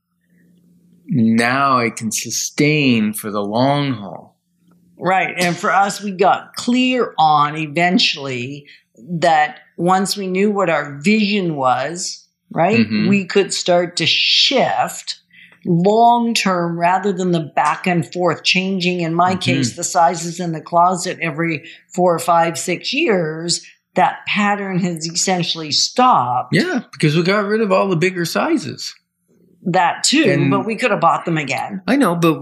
now 1.13 1.77
I 1.77 1.89
can 1.89 2.11
sustain 2.11 3.13
for 3.13 3.29
the 3.29 3.43
long 3.43 3.91
haul. 3.93 4.37
Right. 4.97 5.33
And 5.37 5.55
for 5.57 5.71
us, 5.71 6.01
we 6.01 6.11
got 6.11 6.55
clear 6.55 7.13
on 7.17 7.57
eventually 7.57 8.67
that 8.97 9.59
once 9.77 10.15
we 10.15 10.27
knew 10.27 10.51
what 10.51 10.69
our 10.69 10.99
vision 11.01 11.55
was, 11.55 12.27
right, 12.51 12.87
Mhm. 12.87 13.09
we 13.09 13.25
could 13.25 13.53
start 13.53 13.97
to 13.97 14.05
shift 14.05 15.17
long 15.65 16.33
term 16.33 16.79
rather 16.79 17.11
than 17.11 17.31
the 17.31 17.51
back 17.55 17.85
and 17.87 18.11
forth 18.13 18.43
changing 18.43 19.01
in 19.01 19.13
my 19.13 19.35
Mhm. 19.35 19.41
case 19.41 19.75
the 19.75 19.83
sizes 19.83 20.39
in 20.39 20.53
the 20.53 20.61
closet 20.61 21.17
every 21.21 21.63
four 21.93 22.15
or 22.15 22.19
five 22.19 22.57
six 22.57 22.93
years 22.93 23.65
that 23.95 24.19
pattern 24.25 24.79
has 24.79 25.05
essentially 25.05 25.71
stopped 25.71 26.55
Yeah, 26.55 26.81
because 26.93 27.15
we 27.15 27.23
got 27.23 27.45
rid 27.45 27.61
of 27.61 27.71
all 27.71 27.89
the 27.89 27.95
bigger 27.95 28.23
sizes. 28.25 28.95
That 29.65 30.03
too 30.03 30.23
And- 30.27 30.49
but 30.51 30.65
we 30.65 30.75
could 30.75 30.91
have 30.91 31.01
bought 31.01 31.25
them 31.25 31.37
again 31.37 31.81
I 31.87 31.95
know, 31.95 32.15
but 32.15 32.41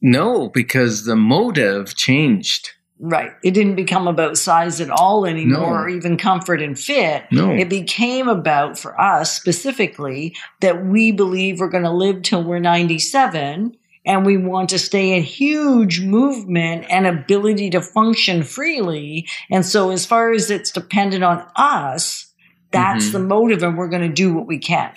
no, 0.00 0.48
because 0.48 1.04
the 1.04 1.16
motive 1.16 1.96
changed. 1.96 2.70
Right. 3.00 3.30
It 3.44 3.52
didn't 3.52 3.76
become 3.76 4.08
about 4.08 4.36
size 4.38 4.80
at 4.80 4.90
all 4.90 5.24
anymore, 5.26 5.60
No. 5.60 5.66
or 5.82 5.88
even 5.88 6.16
comfort 6.16 6.60
and 6.62 6.76
fit. 6.78 7.24
No. 7.30 7.50
It 7.52 7.68
became 7.68 8.28
about, 8.28 8.76
for 8.78 9.00
us 9.00 9.32
specifically, 9.32 10.34
that 10.60 10.84
we 10.86 11.12
believe 11.12 11.60
we're 11.60 11.68
going 11.68 11.84
to 11.84 11.90
live 11.92 12.22
till 12.22 12.42
we're 12.42 12.58
97 12.58 13.76
and 14.06 14.26
we 14.26 14.36
want 14.36 14.68
to 14.70 14.78
stay 14.78 15.16
in 15.16 15.22
huge 15.22 16.00
movement 16.00 16.86
and 16.88 17.06
ability 17.06 17.70
to 17.70 17.80
function 17.80 18.42
freely. 18.42 19.26
And 19.50 19.64
so, 19.66 19.90
as 19.90 20.06
far 20.06 20.32
as 20.32 20.50
it's 20.50 20.70
dependent 20.72 21.22
on 21.24 21.44
us, 21.56 22.32
that's 22.72 23.08
Mhm. 23.08 23.12
the 23.12 23.18
motive, 23.20 23.62
and 23.62 23.76
we're 23.78 23.88
going 23.88 24.02
to 24.08 24.14
do 24.14 24.32
what 24.34 24.46
we 24.46 24.58
can. 24.58 24.90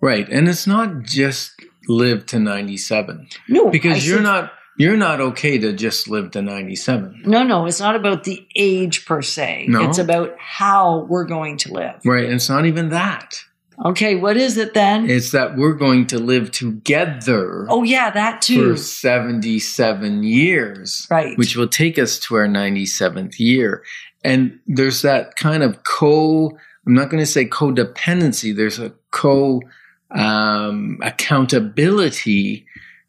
Right. 0.00 0.28
And 0.28 0.48
it's 0.48 0.66
not 0.66 1.02
just 1.02 1.52
live 1.88 2.26
to 2.26 2.38
97 2.38 3.28
No, 3.48 3.68
I 3.68 3.70
because 3.70 4.06
you're 4.06 4.18
said- 4.18 4.24
not 4.24 4.52
you're 4.78 4.96
not 4.96 5.20
okay 5.20 5.58
to 5.58 5.72
just 5.72 6.08
live 6.08 6.30
to 6.30 6.40
97. 6.40 7.22
No, 7.26 7.42
no, 7.42 7.66
it's 7.66 7.80
not 7.80 7.96
about 7.96 8.22
the 8.22 8.46
age 8.54 9.06
per 9.06 9.22
se. 9.22 9.66
No. 9.68 9.82
It's 9.82 9.98
about 9.98 10.36
how 10.38 11.04
we're 11.08 11.24
going 11.24 11.56
to 11.58 11.72
live. 11.72 12.00
Right. 12.04 12.26
And 12.26 12.34
it's 12.34 12.48
not 12.48 12.64
even 12.64 12.90
that. 12.90 13.42
Okay, 13.84 14.14
what 14.14 14.36
is 14.36 14.56
it 14.56 14.74
then? 14.74 15.08
It's 15.08 15.32
that 15.32 15.56
we're 15.56 15.74
going 15.74 16.06
to 16.08 16.18
live 16.18 16.50
together 16.52 17.66
oh, 17.68 17.82
yeah, 17.82 18.10
that 18.10 18.42
too. 18.42 18.70
for 18.70 18.76
too. 18.76 18.82
77 18.82 20.22
years. 20.22 21.06
Right. 21.10 21.36
Which 21.36 21.56
will 21.56 21.68
take 21.68 21.98
us 21.98 22.18
to 22.20 22.36
our 22.36 22.46
97th 22.46 23.38
year. 23.38 23.84
And 24.24 24.58
there's 24.66 25.02
that 25.02 25.36
kind 25.36 25.62
of 25.62 25.82
co, 25.84 26.56
I'm 26.86 26.94
not 26.94 27.10
going 27.10 27.22
to 27.22 27.26
say 27.26 27.46
codependency, 27.46 28.54
there's 28.54 28.78
a 28.78 28.92
co 29.10 29.60
um, 30.10 30.98
accountability 31.02 32.66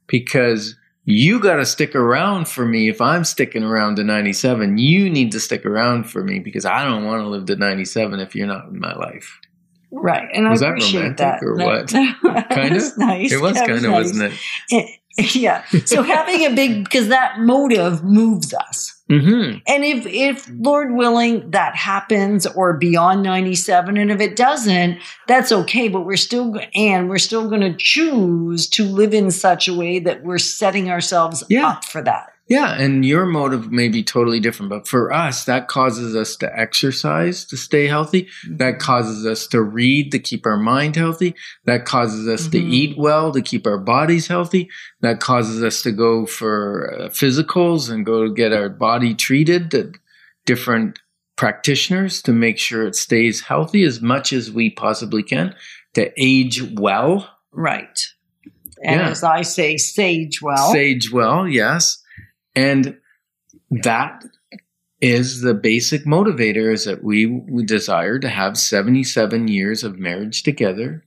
because 0.07 0.75
you 1.05 1.39
got 1.39 1.55
to 1.55 1.65
stick 1.65 1.95
around 1.95 2.47
for 2.47 2.65
me. 2.65 2.89
If 2.89 3.01
I'm 3.01 3.23
sticking 3.23 3.63
around 3.63 3.95
to 3.95 4.03
97, 4.03 4.77
you 4.77 5.09
need 5.09 5.31
to 5.31 5.39
stick 5.39 5.65
around 5.65 6.03
for 6.09 6.23
me 6.23 6.39
because 6.39 6.65
I 6.65 6.85
don't 6.85 7.05
want 7.05 7.21
to 7.23 7.27
live 7.27 7.45
to 7.47 7.55
97 7.55 8.19
if 8.19 8.35
you're 8.35 8.47
not 8.47 8.67
in 8.67 8.79
my 8.79 8.93
life. 8.95 9.39
right. 9.91 10.27
And 10.33 10.49
Was 10.49 10.61
I 10.61 10.67
that 10.67 10.71
appreciate 10.73 10.99
romantic 11.01 11.17
that. 11.17 11.43
or 11.43 11.57
That- 11.57 11.65
what? 11.65 11.87
that 12.35 12.49
Kinda? 12.49 12.89
nice. 12.97 13.31
It 13.31 13.41
was 13.41 13.57
kind 13.57 13.71
of, 13.71 13.81
nice. 13.83 13.91
wasn't 13.93 14.33
it? 14.69 14.89
yeah. 15.35 15.63
So 15.85 16.03
having 16.03 16.45
a 16.45 16.53
big, 16.53 16.83
because 16.83 17.07
that 17.07 17.39
motive 17.39 18.03
moves 18.03 18.53
us. 18.53 18.98
Mm-hmm. 19.09 19.57
And 19.67 19.83
if, 19.83 20.05
if 20.05 20.49
Lord 20.53 20.93
willing, 20.93 21.49
that 21.51 21.75
happens 21.75 22.45
or 22.45 22.77
beyond 22.77 23.23
97, 23.23 23.97
and 23.97 24.11
if 24.11 24.21
it 24.21 24.35
doesn't, 24.35 24.99
that's 25.27 25.51
okay, 25.51 25.87
but 25.87 26.01
we're 26.01 26.15
still, 26.15 26.59
and 26.75 27.09
we're 27.09 27.17
still 27.17 27.49
going 27.49 27.61
to 27.61 27.75
choose 27.75 28.67
to 28.69 28.85
live 28.85 29.13
in 29.13 29.31
such 29.31 29.67
a 29.67 29.73
way 29.73 29.99
that 29.99 30.23
we're 30.23 30.37
setting 30.37 30.89
ourselves 30.91 31.43
Yeah. 31.49 31.67
up 31.69 31.85
for 31.85 32.01
that. 32.03 32.33
Yeah, 32.49 32.73
and 32.81 33.05
your 33.05 33.27
motive 33.27 33.71
may 33.71 33.89
be 33.89 34.01
totally 34.03 34.39
different, 34.39 34.71
but 34.71 34.87
for 34.87 35.13
us, 35.13 35.45
that 35.45 35.67
causes 35.67 36.15
us 36.15 36.35
to 36.37 36.59
exercise 36.59 37.45
to 37.45 37.55
stay 37.55 37.85
healthy. 37.85 38.27
That 38.49 38.79
causes 38.79 39.23
us 39.23 39.45
to 39.47 39.61
read 39.61 40.11
to 40.13 40.19
keep 40.19 40.47
our 40.47 40.57
mind 40.57 40.95
healthy. 40.95 41.35
That 41.65 41.85
causes 41.85 42.27
us 42.27 42.47
to 42.47 42.59
Mhm. 42.59 42.73
eat 42.73 42.97
well 42.97 43.31
to 43.33 43.41
keep 43.43 43.67
our 43.67 43.77
bodies 43.77 44.27
healthy. 44.27 44.67
That 45.01 45.19
causes 45.19 45.61
us 45.63 45.83
to 45.83 45.91
go 45.91 46.25
for 46.25 46.91
uh, 46.99 47.09
physicals 47.09 47.89
and 47.91 48.03
go 48.03 48.25
to 48.25 48.33
get 48.33 48.51
our 48.51 48.67
body 48.69 49.13
treated 49.13 49.71
at 49.75 49.89
different 50.47 50.97
practitioners 51.35 52.21
to 52.23 52.33
make 52.33 52.57
sure 52.57 52.85
it 52.87 52.95
stays 52.95 53.41
healthy 53.41 53.83
as 53.83 54.01
much 54.01 54.33
as 54.33 54.51
we 54.51 54.71
possibly 54.71 55.21
can 55.21 55.53
to 55.93 56.11
age 56.17 56.63
well. 56.73 57.29
Right. 57.53 57.99
And 58.83 59.01
Yeah. 59.01 59.09
as 59.09 59.23
I 59.23 59.43
say, 59.43 59.77
sage 59.77 60.41
well. 60.41 60.71
Sage 60.71 61.11
well, 61.11 61.47
yes. 61.47 62.01
And 62.59 62.97
that 63.83 64.23
is 65.01 65.41
the 65.41 65.53
basic 65.53 66.05
motivator 66.05 66.73
is 66.73 66.85
that 66.85 67.03
we, 67.03 67.25
we 67.25 67.63
desire 67.63 68.19
to 68.19 68.29
have 68.29 68.57
77 68.57 69.47
years 69.47 69.83
of 69.83 69.97
marriage 69.97 70.43
together. 70.43 71.03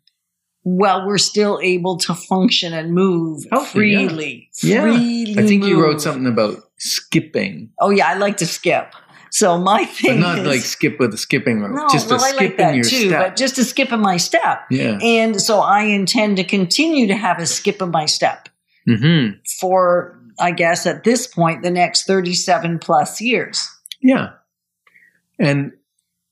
well, 0.64 1.06
we're 1.06 1.18
still 1.18 1.58
able 1.62 1.96
to 1.98 2.14
function 2.14 2.72
and 2.72 2.92
move 2.94 3.44
Healthy, 3.50 3.88
yeah. 3.90 4.06
freely. 4.08 4.48
Yeah. 4.62 4.82
Freely 4.82 5.38
I 5.38 5.46
think 5.46 5.64
you 5.64 5.82
wrote 5.82 6.00
something 6.00 6.26
about 6.26 6.56
skipping, 6.78 7.70
Oh 7.80 7.90
yeah, 7.90 8.08
I 8.08 8.14
like 8.14 8.36
to 8.38 8.46
skip. 8.46 8.94
So 9.30 9.58
my 9.58 9.84
but 9.84 9.88
thing 9.88 10.20
not 10.20 10.38
is 10.38 10.46
like 10.46 10.60
skip 10.60 11.00
with 11.00 11.12
a 11.14 11.16
skipping 11.16 11.60
rope, 11.62 11.74
no, 11.74 11.88
just 11.90 12.08
well, 12.10 12.22
I 12.22 12.32
like 12.32 12.50
in 12.52 12.56
that 12.58 12.74
your 12.74 12.84
too, 12.84 13.08
step. 13.08 13.20
but 13.28 13.36
just 13.36 13.56
to 13.56 13.64
skip 13.64 13.90
in 13.90 14.00
my 14.00 14.18
step. 14.18 14.60
yeah. 14.70 14.98
And 15.02 15.40
so 15.40 15.60
I 15.60 15.84
intend 15.84 16.36
to 16.36 16.44
continue 16.44 17.06
to 17.08 17.16
have 17.16 17.38
a 17.38 17.46
skip 17.46 17.80
in 17.82 17.90
my 17.90 18.06
step 18.06 18.48
hmm 18.86 19.28
for, 19.60 20.18
I 20.42 20.50
guess, 20.50 20.86
at 20.86 21.04
this 21.04 21.26
point, 21.26 21.62
the 21.62 21.70
next 21.70 22.04
37 22.06 22.78
plus 22.80 23.20
years. 23.20 23.66
Yeah. 24.00 24.30
And, 25.38 25.72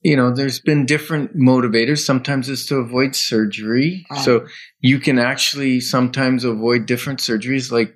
you 0.01 0.15
know, 0.15 0.31
there's 0.33 0.59
been 0.59 0.85
different 0.85 1.37
motivators. 1.37 1.99
Sometimes 1.99 2.49
it's 2.49 2.65
to 2.67 2.75
avoid 2.75 3.15
surgery. 3.15 4.05
Right. 4.11 4.21
So 4.21 4.47
you 4.79 4.99
can 4.99 5.17
actually 5.17 5.79
sometimes 5.79 6.43
avoid 6.43 6.85
different 6.85 7.19
surgeries 7.19 7.71
like 7.71 7.95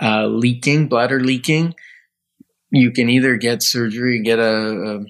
uh, 0.00 0.26
leaking, 0.26 0.88
bladder 0.88 1.20
leaking. 1.20 1.74
You 2.70 2.90
can 2.90 3.08
either 3.08 3.36
get 3.36 3.62
surgery, 3.62 4.20
get 4.22 4.38
a, 4.38 4.42
a 4.42 5.04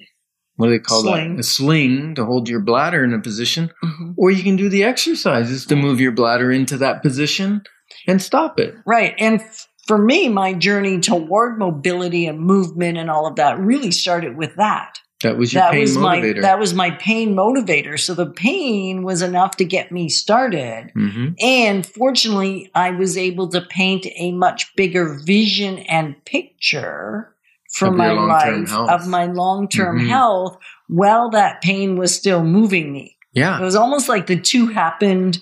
what 0.57 0.67
do 0.67 0.71
they 0.71 0.79
call 0.79 1.01
Sling. 1.01 1.35
that? 1.35 1.39
A 1.41 1.43
sling 1.43 2.15
to 2.15 2.25
hold 2.25 2.47
your 2.47 2.61
bladder 2.61 3.03
in 3.03 3.13
a 3.13 3.19
position, 3.19 3.71
or 4.17 4.31
you 4.31 4.41
can 4.43 4.55
do 4.55 4.69
the 4.69 4.83
exercises 4.83 5.65
to 5.65 5.75
move 5.75 5.99
your 5.99 6.13
bladder 6.13 6.51
into 6.51 6.77
that 6.77 7.01
position 7.01 7.63
and 8.07 8.21
stop 8.21 8.59
it. 8.59 8.75
Right. 8.85 9.15
And 9.19 9.41
f- 9.41 9.67
for 9.85 9.97
me, 9.97 10.29
my 10.29 10.53
journey 10.53 10.99
toward 10.99 11.57
mobility 11.59 12.25
and 12.27 12.39
movement 12.39 12.97
and 12.97 13.09
all 13.09 13.27
of 13.27 13.35
that 13.35 13.59
really 13.59 13.91
started 13.91 14.35
with 14.37 14.55
that. 14.55 14.99
That 15.23 15.37
was 15.37 15.53
your 15.53 15.63
that 15.63 15.71
pain 15.71 15.81
was 15.81 15.97
motivator. 15.97 16.35
my 16.35 16.41
that 16.41 16.59
was 16.59 16.73
my 16.73 16.91
pain 16.91 17.35
motivator. 17.35 17.97
So 17.99 18.13
the 18.13 18.25
pain 18.25 19.03
was 19.03 19.21
enough 19.21 19.57
to 19.57 19.65
get 19.65 19.91
me 19.91 20.09
started. 20.09 20.91
hmm 20.93 21.29
And 21.39 21.85
fortunately, 21.85 22.69
I 22.75 22.91
was 22.91 23.17
able 23.17 23.47
to 23.49 23.61
paint 23.61 24.05
a 24.17 24.31
much 24.33 24.75
bigger 24.75 25.17
vision 25.25 25.79
and 25.79 26.15
picture 26.25 27.33
for 27.73 27.91
my 27.91 28.11
life 28.11 28.69
health. 28.69 28.89
of 28.89 29.07
my 29.07 29.25
long-term 29.25 29.99
Mhm. 29.99 30.07
health 30.07 30.57
while 30.87 31.29
that 31.31 31.61
pain 31.61 31.97
was 31.97 32.13
still 32.13 32.43
moving 32.43 32.91
me. 32.91 33.15
Yeah. 33.33 33.59
It 33.59 33.63
was 33.63 33.75
almost 33.75 34.07
like 34.09 34.27
the 34.27 34.39
two 34.39 34.67
happened 34.67 35.39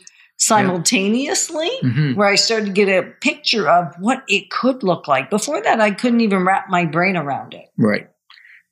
simultaneously 0.47 1.69
hmm 1.81 2.13
where 2.13 2.27
I 2.27 2.35
started 2.35 2.67
to 2.67 2.71
get 2.71 2.89
a 2.89 3.09
picture 3.21 3.67
of 3.67 3.93
what 3.99 4.23
it 4.27 4.51
could 4.51 4.83
look 4.83 5.07
like. 5.07 5.29
Before 5.29 5.61
that, 5.61 5.81
I 5.81 5.91
couldn't 5.91 6.21
even 6.21 6.45
wrap 6.45 6.69
my 6.69 6.85
brain 6.85 7.17
around 7.17 7.53
it. 7.53 7.65
Right. 7.77 8.09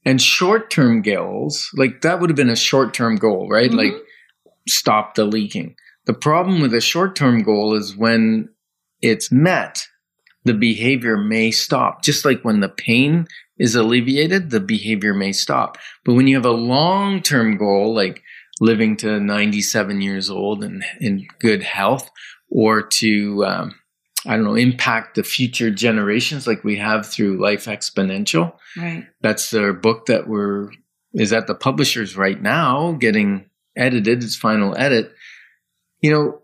And 0.05 0.21
short 0.21 0.69
term 0.69 1.01
goals, 1.01 1.69
like 1.75 2.01
that 2.01 2.19
would 2.19 2.29
have 2.29 2.37
been 2.37 2.49
a 2.49 2.55
short 2.55 2.93
term 2.93 3.15
goal, 3.15 3.49
right? 3.49 3.71
Mhm. 3.71 3.77
Like 3.77 3.93
stop 4.67 5.15
the 5.15 5.25
leaking. 5.25 5.75
The 6.05 6.13
problem 6.13 6.61
with 6.61 6.73
a 6.73 6.81
short 6.81 7.15
term 7.15 7.43
goal 7.43 7.75
is 7.75 7.95
when 7.95 8.49
it's 9.01 9.31
met, 9.31 9.87
the 10.43 10.53
behavior 10.53 11.17
may 11.17 11.51
stop. 11.51 12.03
Just 12.03 12.25
like 12.25 12.41
when 12.41 12.59
the 12.59 12.69
pain 12.69 13.27
is 13.57 13.75
alleviated, 13.75 14.49
the 14.49 14.59
behavior 14.59 15.13
may 15.13 15.31
stop. 15.31 15.77
But 16.03 16.13
when 16.13 16.27
you 16.27 16.35
have 16.35 16.45
a 16.45 16.51
long 16.51 17.21
term 17.21 17.57
goal, 17.57 17.93
like 17.93 18.23
living 18.61 18.95
to 18.95 19.19
97 19.19 19.99
years 19.99 20.29
old 20.29 20.63
and 20.63 20.85
in 21.01 21.27
good 21.39 21.63
health, 21.63 22.09
or 22.49 22.81
to, 22.83 23.43
um, 23.43 23.75
I 24.25 24.35
don't 24.35 24.45
know, 24.45 24.55
impact 24.55 25.15
the 25.15 25.23
future 25.23 25.71
generations 25.71 26.45
like 26.47 26.63
we 26.63 26.77
have 26.77 27.05
through 27.07 27.41
Life 27.41 27.65
Exponential, 27.65 28.53
Right. 28.77 29.05
that's 29.19 29.49
their 29.49 29.73
book 29.73 30.05
that 30.05 30.27
we're 30.29 30.69
is 31.13 31.33
at 31.33 31.47
the 31.47 31.55
publishers 31.55 32.15
right 32.15 32.41
now 32.41 32.93
getting 32.93 33.49
edited 33.75 34.23
its 34.23 34.35
final 34.37 34.73
edit 34.77 35.11
you 36.01 36.09
know 36.09 36.39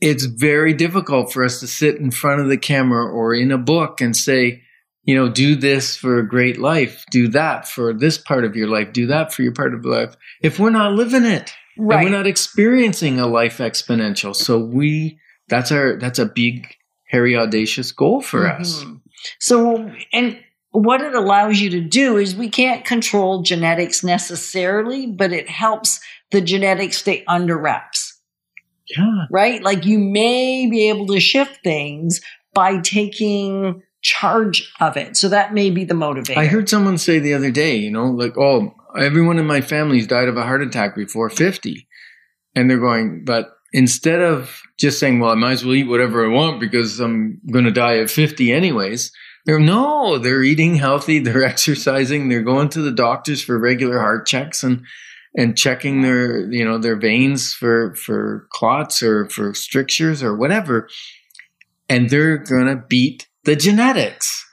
it's 0.00 0.24
very 0.26 0.72
difficult 0.72 1.32
for 1.32 1.44
us 1.44 1.58
to 1.58 1.66
sit 1.66 1.96
in 1.96 2.12
front 2.12 2.40
of 2.40 2.48
the 2.48 2.56
camera 2.56 3.04
or 3.10 3.34
in 3.34 3.50
a 3.50 3.58
book 3.58 4.00
and 4.00 4.16
say 4.16 4.62
you 5.08 5.14
know 5.16 5.28
do 5.28 5.56
this 5.56 5.96
for 5.96 6.18
a 6.18 6.28
great 6.28 6.58
life 6.58 7.04
do 7.10 7.28
that 7.28 7.66
for 7.66 7.92
this 7.94 8.18
part 8.18 8.44
of 8.44 8.54
your 8.54 8.68
life 8.68 8.92
do 8.92 9.06
that 9.06 9.32
for 9.32 9.42
your 9.42 9.52
part 9.52 9.72
of 9.74 9.84
life 9.84 10.14
if 10.42 10.58
we're 10.60 10.70
not 10.82 10.92
living 10.92 11.24
it 11.24 11.52
and 11.76 11.88
Right. 11.88 12.04
we're 12.04 12.10
not 12.20 12.26
experiencing 12.26 13.18
a 13.18 13.26
life 13.26 13.58
exponential 13.58 14.34
so 14.36 14.58
we 14.58 15.18
that's 15.48 15.72
our 15.72 15.96
that's 15.98 16.18
a 16.18 16.26
big 16.26 16.66
hairy 17.12 17.34
audacious 17.36 17.90
goal 17.92 18.20
for 18.20 18.46
us 18.46 18.84
Mhm. 18.84 19.00
So, 19.40 19.90
and 20.12 20.38
what 20.70 21.00
it 21.00 21.14
allows 21.14 21.60
you 21.60 21.70
to 21.70 21.80
do 21.80 22.16
is 22.18 22.36
we 22.36 22.48
can't 22.48 22.84
control 22.84 23.42
genetics 23.42 24.04
necessarily, 24.04 25.06
but 25.08 25.32
it 25.32 25.48
helps 25.48 25.98
the 26.30 26.40
genetics 26.40 26.98
stay 26.98 27.24
under 27.26 27.56
wraps, 27.58 28.20
yeah 28.96 29.24
right? 29.30 29.60
Like 29.62 29.84
you 29.86 29.98
may 29.98 30.68
be 30.70 30.88
able 30.88 31.06
to 31.08 31.18
shift 31.20 31.60
things 31.64 32.20
by 32.54 32.78
taking 32.80 33.82
charge 34.02 34.72
of 34.80 34.96
it. 34.96 35.16
So 35.16 35.28
that 35.28 35.54
may 35.54 35.70
be 35.70 35.84
the 35.84 35.94
motivator. 35.94 36.36
I 36.36 36.46
heard 36.46 36.68
someone 36.68 36.98
say 36.98 37.18
the 37.18 37.34
other 37.34 37.50
day, 37.50 37.76
you 37.76 37.90
know, 37.90 38.06
like, 38.06 38.36
oh, 38.38 38.74
everyone 38.98 39.38
in 39.38 39.46
my 39.46 39.60
family's 39.60 40.06
died 40.06 40.28
of 40.28 40.36
a 40.36 40.44
heart 40.44 40.62
attack 40.62 40.94
before 40.94 41.30
50. 41.30 41.86
And 42.54 42.70
they're 42.70 42.78
going, 42.78 43.24
but 43.24 43.50
instead 43.72 44.20
of 44.20 44.62
just 44.78 44.98
saying, 44.98 45.20
well, 45.20 45.30
I 45.30 45.34
might 45.34 45.52
as 45.52 45.64
well 45.64 45.74
eat 45.74 45.88
whatever 45.88 46.24
I 46.24 46.28
want 46.28 46.60
because 46.60 47.00
I'm 47.00 47.40
going 47.50 47.64
to 47.64 47.70
die 47.70 47.98
at 47.98 48.10
50 48.10 48.52
anyways, 48.52 49.12
they're 49.46 49.58
no, 49.58 50.18
they're 50.18 50.42
eating 50.42 50.74
healthy, 50.76 51.18
they're 51.18 51.44
exercising, 51.52 52.28
they're 52.28 52.42
going 52.42 52.68
to 52.70 52.82
the 52.82 52.92
doctors 52.92 53.42
for 53.42 53.58
regular 53.58 53.98
heart 53.98 54.26
checks 54.26 54.62
and 54.62 54.84
and 55.36 55.56
checking 55.56 56.00
their, 56.02 56.50
you 56.50 56.64
know, 56.64 56.78
their 56.78 56.96
veins 56.96 57.52
for 57.52 57.94
for 57.94 58.48
clots 58.50 59.02
or 59.02 59.28
for 59.28 59.54
strictures 59.54 60.22
or 60.22 60.36
whatever. 60.36 60.88
And 61.88 62.10
they're 62.10 62.38
going 62.38 62.66
to 62.66 62.76
beat 62.76 63.28
the 63.48 63.56
genetics. 63.56 64.44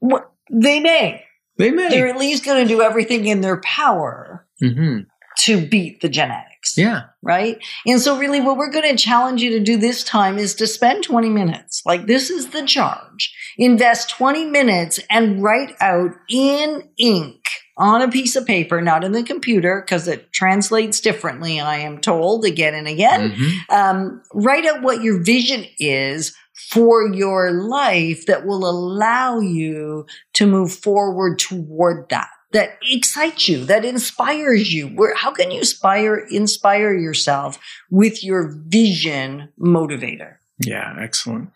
What- 0.00 0.30
they 0.50 0.78
may. 0.80 1.24
They 1.58 1.70
may. 1.70 1.88
They're 1.88 2.08
at 2.08 2.18
least 2.18 2.44
going 2.44 2.62
to 2.66 2.68
do 2.68 2.82
everything 2.82 3.26
in 3.26 3.40
their 3.40 3.60
power 3.60 4.46
hmm 4.60 5.00
to 5.38 5.66
beat 5.66 6.00
the 6.00 6.08
genetics. 6.08 6.78
Yeah. 6.78 7.02
right? 7.20 7.58
And 7.86 8.00
so, 8.00 8.16
really, 8.16 8.40
what 8.40 8.56
we're 8.56 8.70
going 8.70 8.96
to 8.96 9.02
challenge 9.02 9.42
you 9.42 9.50
to 9.50 9.60
do 9.60 9.76
this 9.76 10.04
time 10.04 10.38
is 10.38 10.54
to 10.54 10.66
spend 10.68 11.02
20 11.02 11.28
minutes. 11.28 11.82
Like, 11.84 12.06
this 12.06 12.30
is 12.30 12.50
the 12.50 12.64
charge. 12.64 13.34
Invest 13.58 14.10
20 14.10 14.44
minutes 14.46 15.00
and 15.10 15.42
write 15.42 15.74
out 15.80 16.12
in 16.30 16.88
ink 16.98 17.40
on 17.76 18.00
a 18.00 18.08
piece 18.10 18.36
of 18.36 18.46
paper, 18.46 18.80
not 18.80 19.02
in 19.02 19.10
the 19.10 19.24
computer, 19.24 19.82
because 19.84 20.06
it 20.06 20.32
translates 20.32 21.00
differently, 21.00 21.60
I 21.60 21.78
am 21.78 22.00
told 22.00 22.44
again 22.44 22.74
and 22.74 22.86
again. 22.86 23.32
Mhm. 23.32 23.70
Um, 23.76 24.22
write 24.32 24.64
out 24.66 24.82
what 24.82 25.02
your 25.02 25.20
vision 25.22 25.66
is 25.80 26.32
for 26.70 27.12
your 27.12 27.50
life 27.50 28.26
that 28.26 28.46
will 28.46 28.68
allow 28.68 29.38
you 29.38 30.06
to 30.34 30.46
move 30.46 30.72
forward 30.72 31.38
toward 31.38 32.08
that 32.08 32.28
that 32.52 32.78
excites 32.88 33.48
you 33.48 33.64
that 33.64 33.84
inspires 33.84 34.72
you 34.72 34.86
where 34.88 35.14
how 35.14 35.32
can 35.32 35.50
you 35.50 35.58
inspire 35.58 36.16
inspire 36.30 36.94
yourself 36.94 37.58
with 37.90 38.22
your 38.22 38.54
vision 38.68 39.48
motivator 39.58 40.36
Yeah, 40.60 40.96
excellent. 41.00 41.50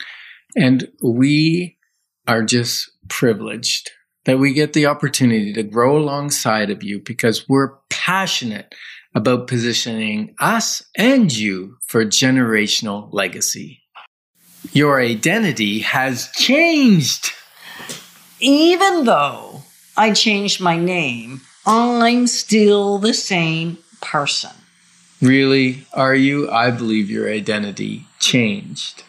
And 0.56 0.88
we 1.02 1.76
are 2.26 2.42
just 2.42 2.90
privileged 3.08 3.90
that 4.24 4.38
we 4.38 4.52
get 4.52 4.72
the 4.72 4.86
opportunity 4.86 5.52
to 5.52 5.62
grow 5.62 5.96
alongside 5.96 6.70
of 6.70 6.82
you 6.82 7.00
because 7.00 7.48
we're 7.48 7.76
passionate 7.90 8.74
about 9.14 9.46
positioning 9.46 10.34
us 10.38 10.82
and 10.96 11.34
you 11.34 11.76
for 11.86 12.04
generational 12.04 13.08
legacy. 13.12 13.82
Your 14.72 15.00
identity 15.00 15.80
has 15.80 16.28
changed. 16.32 17.32
even 18.40 19.04
though 19.04 19.62
i 19.96 20.12
changed 20.12 20.60
my 20.60 20.76
name 20.78 21.40
i'm 21.66 22.26
still 22.26 22.98
the 22.98 23.12
same 23.14 23.76
person 24.00 24.50
Really, 25.20 25.84
are 25.92 26.14
you? 26.14 26.48
I 26.48 26.70
believe 26.70 27.10
your 27.10 27.28
identity 27.28 28.06
changed. 28.20 29.02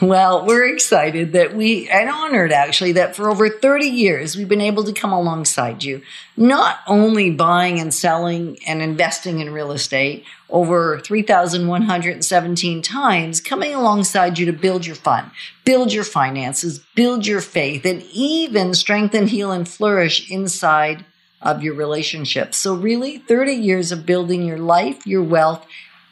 Well, 0.00 0.46
we're 0.46 0.72
excited 0.72 1.32
that 1.32 1.54
we, 1.54 1.88
and 1.88 2.08
honored 2.08 2.52
actually, 2.52 2.92
that 2.92 3.16
for 3.16 3.28
over 3.28 3.48
30 3.48 3.86
years 3.86 4.36
we've 4.36 4.48
been 4.48 4.60
able 4.60 4.84
to 4.84 4.92
come 4.92 5.12
alongside 5.12 5.82
you, 5.82 6.02
not 6.36 6.78
only 6.86 7.30
buying 7.30 7.80
and 7.80 7.92
selling 7.92 8.58
and 8.64 8.80
investing 8.80 9.40
in 9.40 9.52
real 9.52 9.72
estate 9.72 10.24
over 10.50 11.00
3,117 11.00 12.82
times, 12.82 13.40
coming 13.40 13.74
alongside 13.74 14.38
you 14.38 14.46
to 14.46 14.52
build 14.52 14.86
your 14.86 14.94
fund, 14.94 15.32
build 15.64 15.92
your 15.92 16.04
finances, 16.04 16.78
build 16.94 17.26
your 17.26 17.40
faith, 17.40 17.84
and 17.84 18.02
even 18.12 18.74
strengthen, 18.74 19.26
heal, 19.26 19.50
and 19.50 19.68
flourish 19.68 20.30
inside 20.30 21.04
of 21.42 21.64
your 21.64 21.74
relationship. 21.74 22.54
So, 22.54 22.72
really, 22.74 23.18
30 23.18 23.52
years 23.54 23.90
of 23.90 24.06
building 24.06 24.44
your 24.44 24.58
life, 24.58 25.04
your 25.08 25.24
wealth, 25.24 25.66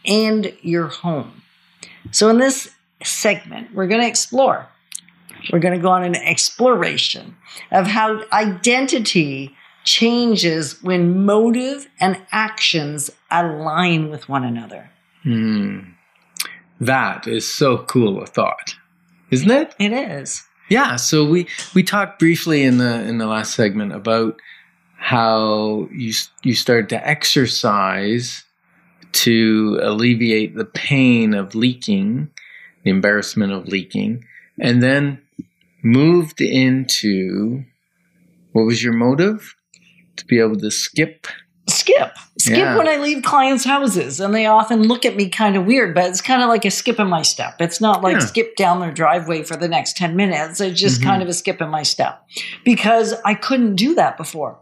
and 0.05 0.53
your 0.61 0.88
home. 0.88 1.42
So, 2.11 2.29
in 2.29 2.38
this 2.38 2.75
segment, 3.02 3.74
we're 3.74 3.87
going 3.87 4.00
to 4.00 4.06
explore. 4.06 4.68
We're 5.52 5.59
going 5.59 5.74
to 5.74 5.82
go 5.82 5.90
on 5.90 6.02
an 6.02 6.16
exploration 6.16 7.37
of 7.70 7.87
how 7.87 8.24
identity 8.32 9.54
changes 9.85 10.82
when 10.82 11.24
motive 11.24 11.88
and 12.00 12.20
actions 12.32 13.11
align 13.30 14.11
with 14.11 14.28
one 14.28 14.44
another. 14.44 14.90
Hmm. 15.22 15.80
That 16.80 17.26
is 17.26 17.50
so 17.50 17.78
cool 17.78 18.22
a 18.22 18.26
thought, 18.26 18.74
isn't 19.30 19.50
it? 19.50 19.74
It 19.78 19.92
is. 19.92 20.42
Yeah, 20.68 20.96
so 20.96 21.24
we 21.24 21.46
we 21.74 21.82
talked 21.82 22.18
briefly 22.18 22.62
in 22.62 22.78
the 22.78 23.02
in 23.02 23.18
the 23.18 23.26
last 23.26 23.54
segment 23.54 23.92
about 23.92 24.40
how 24.96 25.88
you 25.92 26.12
you 26.42 26.54
started 26.54 26.88
to 26.90 27.09
exercise 27.09 28.44
to 29.12 29.78
alleviate 29.82 30.56
the 30.56 30.64
pain 30.64 31.32
of 31.32 31.54
leaking, 31.54 32.28
the 32.87 32.90
embarrassment 32.92 33.53
of 33.53 33.66
leaking, 33.66 34.25
and 34.61 34.81
then 34.81 35.20
moved 35.83 36.40
into 36.40 37.64
what 38.53 38.62
was 38.64 38.83
your 38.83 38.92
motive? 38.92 39.55
To 40.18 40.25
be 40.25 40.38
able 40.40 40.57
to 40.61 40.70
skip. 40.70 41.27
Skip. 41.68 42.16
Skip 42.38 42.57
Yeah. 42.57 42.77
when 42.79 42.88
I 42.88 42.96
leave 42.99 43.22
clients' 43.25 43.64
houses, 43.64 44.20
and 44.20 44.33
they 44.33 44.46
often 44.46 44.85
look 44.85 45.05
at 45.05 45.16
me 45.16 45.29
kind 45.29 45.57
of 45.57 45.66
weird, 45.66 45.94
but 45.96 46.05
it's 46.05 46.20
kind 46.20 46.42
of 46.42 46.49
like 46.49 46.64
a 46.64 46.70
skip 46.70 47.01
in 47.01 47.09
my 47.09 47.22
step. 47.22 47.57
It's 47.61 47.81
not 47.81 48.03
like 48.05 48.14
Yeah. 48.20 48.27
skip 48.27 48.55
down 48.57 48.79
their 48.81 48.92
driveway 48.92 49.42
for 49.42 49.57
the 49.57 49.68
next 49.68 49.96
10 49.96 50.14
minutes. 50.16 50.61
It's 50.61 50.81
just 50.81 51.01
Mhm. 51.01 51.05
kind 51.05 51.22
of 51.22 51.29
a 51.29 51.35
skip 51.35 51.61
in 51.61 51.68
my 51.68 51.83
step 51.83 52.22
because 52.64 53.14
I 53.25 53.35
couldn't 53.35 53.75
do 53.75 53.96
that 53.96 54.16
before. 54.16 54.61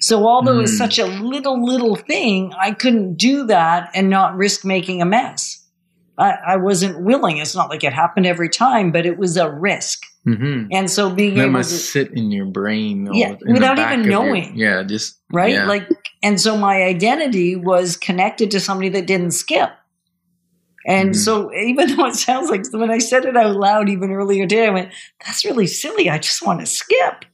So, 0.00 0.24
although 0.26 0.60
it's 0.60 0.74
Mm. 0.74 0.78
such 0.78 0.98
a 1.00 1.06
little, 1.06 1.62
little 1.62 1.96
thing, 1.96 2.52
I 2.58 2.70
couldn't 2.70 3.16
do 3.16 3.44
that 3.46 3.90
and 3.92 4.08
not 4.08 4.36
risk 4.36 4.64
making 4.64 5.02
a 5.02 5.06
mess. 5.06 5.65
I, 6.18 6.32
I 6.48 6.56
wasn't 6.56 7.00
willing. 7.04 7.38
It's 7.38 7.54
not 7.54 7.68
like 7.68 7.84
it 7.84 7.92
happened 7.92 8.26
every 8.26 8.48
time, 8.48 8.90
but 8.92 9.04
it 9.06 9.18
was 9.18 9.36
a 9.36 9.50
risk. 9.50 10.02
Mm-hmm. 10.26 10.68
And 10.72 10.90
so 10.90 11.10
being 11.14 11.34
That 11.34 11.42
able 11.42 11.52
must 11.52 11.70
to, 11.70 11.76
sit 11.76 12.12
in 12.12 12.30
your 12.32 12.46
brain. 12.46 13.06
all- 13.08 13.14
Yeah, 13.14 13.34
without 13.46 13.78
even 13.78 14.00
of 14.00 14.06
your- 14.06 14.24
knowing. 14.24 14.56
yeah, 14.56 14.82
just 14.82 15.20
right? 15.32 15.52
yeah. 15.52 15.66
Like, 15.66 15.88
and 16.22 16.40
so 16.40 16.56
my 16.56 16.82
identity 16.82 17.54
was 17.54 17.96
connected 17.96 18.50
to 18.52 18.60
somebody 18.60 18.88
that 18.90 19.06
didn't 19.06 19.32
skip. 19.32 19.70
And 20.88 21.10
Mhm. 21.10 21.16
so 21.16 21.52
even 21.54 21.88
though 21.96 22.06
it 22.06 22.14
sounds 22.16 22.48
like 22.50 22.64
when 22.72 22.90
I 22.90 22.98
said 22.98 23.24
it 23.24 23.36
out 23.36 23.54
loud 23.56 23.88
even 23.88 24.10
earlier 24.10 24.46
today, 24.46 24.66
I 24.66 24.70
went, 24.70 24.92
that's 25.24 25.44
really 25.44 25.66
silly. 25.66 26.08
I 26.10 26.18
just 26.18 26.44
want 26.46 26.60
to 26.60 26.66
skip. 26.66 27.24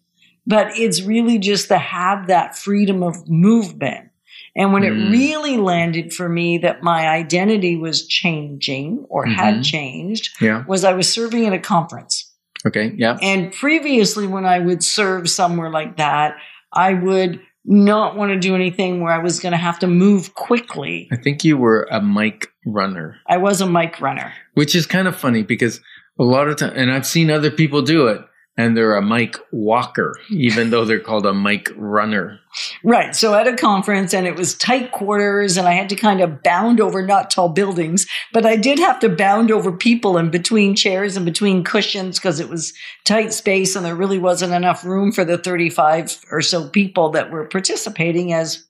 But 0.47 0.77
it's 0.77 1.03
really 1.03 1.39
just 1.39 1.69
to 1.69 1.79
have 1.79 2.27
that 2.27 2.57
freedom 2.59 3.03
of 3.03 3.29
movement. 3.29 4.09
And 4.55 4.73
when 4.73 4.83
Mm. 4.83 4.87
it 4.87 5.11
really 5.11 5.57
landed 5.57 6.13
for 6.13 6.29
me 6.29 6.59
that 6.59 6.83
my 6.83 7.09
identity 7.09 7.77
was 7.77 8.07
changing 8.07 9.07
or 9.09 9.25
had 9.27 9.57
Mhm. 9.57 9.65
changed 9.65 10.29
yeah. 10.41 10.65
was 10.67 10.85
I 10.85 10.93
was 10.93 11.09
serving 11.09 11.47
at 11.47 11.53
a 11.53 11.59
conference. 11.59 12.31
Okay. 12.67 12.93
Yeah. 12.97 13.19
And 13.23 13.53
previously, 13.53 14.27
when 14.27 14.45
I 14.45 14.59
would 14.59 14.85
serve 14.85 15.29
somewhere 15.31 15.71
like 15.71 15.97
that, 15.97 16.37
I 16.73 16.93
would 16.95 17.41
not 17.65 18.17
want 18.17 18.33
to 18.33 18.39
do 18.39 18.55
anything 18.55 19.01
where 19.01 19.13
I 19.13 19.19
was 19.19 19.41
going 19.41 19.53
to 19.53 19.57
have 19.59 19.79
to 19.81 19.87
move 19.87 20.35
quickly. 20.35 21.09
I 21.13 21.17
think 21.17 21.45
you 21.45 21.57
were 21.57 21.87
a 21.91 22.01
mic 22.03 22.49
runner, 22.67 23.17
I 23.29 23.37
was 23.39 23.61
a 23.61 23.67
mic 23.69 24.01
runner. 24.01 24.33
which 24.55 24.75
is 24.75 24.85
kind 24.87 25.09
of 25.09 25.17
funny 25.17 25.43
because 25.43 25.81
a 26.19 26.25
lot 26.25 26.49
of 26.49 26.57
time, 26.57 26.73
and 26.77 26.93
I've 26.93 27.07
seen 27.07 27.31
other 27.31 27.51
people 27.51 27.81
do 27.83 28.07
it, 28.09 28.21
and 28.57 28.77
they're 28.77 28.97
a 28.97 29.03
mic 29.03 29.37
walker, 29.51 30.19
even 30.31 30.71
though 30.71 30.85
they're 30.85 31.01
called 31.01 31.25
a 31.25 31.33
mic 31.33 31.71
runner. 31.75 32.39
Right. 32.85 33.17
So 33.17 33.35
at 33.35 33.49
a 33.49 33.57
conference, 33.57 34.13
and 34.13 34.27
it 34.27 34.37
was 34.37 34.55
tight 34.55 34.93
quarters, 34.93 35.57
and 35.57 35.67
I 35.67 35.73
had 35.73 35.89
to 35.89 35.97
kind 35.97 36.21
of 36.21 36.43
bound 36.43 36.81
over 36.81 37.05
not 37.05 37.31
tall 37.31 37.49
buildings, 37.49 38.07
but 38.33 38.45
I 38.45 38.57
did 38.57 38.79
have 38.79 39.01
to 39.01 39.09
bound 39.09 39.51
over 39.51 39.73
people 39.73 40.19
in 40.19 40.31
between 40.31 40.75
chairs 40.75 41.17
and 41.17 41.25
between 41.25 41.65
cushions 41.65 42.19
because 42.19 42.41
it 42.41 42.51
was 42.51 42.75
tight 43.05 43.33
space 43.33 43.75
and 43.75 43.87
there 43.87 43.97
really 43.97 44.19
wasn't 44.19 44.53
enough 44.53 44.85
room 44.85 45.13
for 45.13 45.25
the 45.25 45.39
35 45.39 46.21
or 46.31 46.43
so 46.43 46.69
people 46.69 47.09
that 47.11 47.31
were 47.31 47.47
participating 47.47 48.35
as 48.35 48.67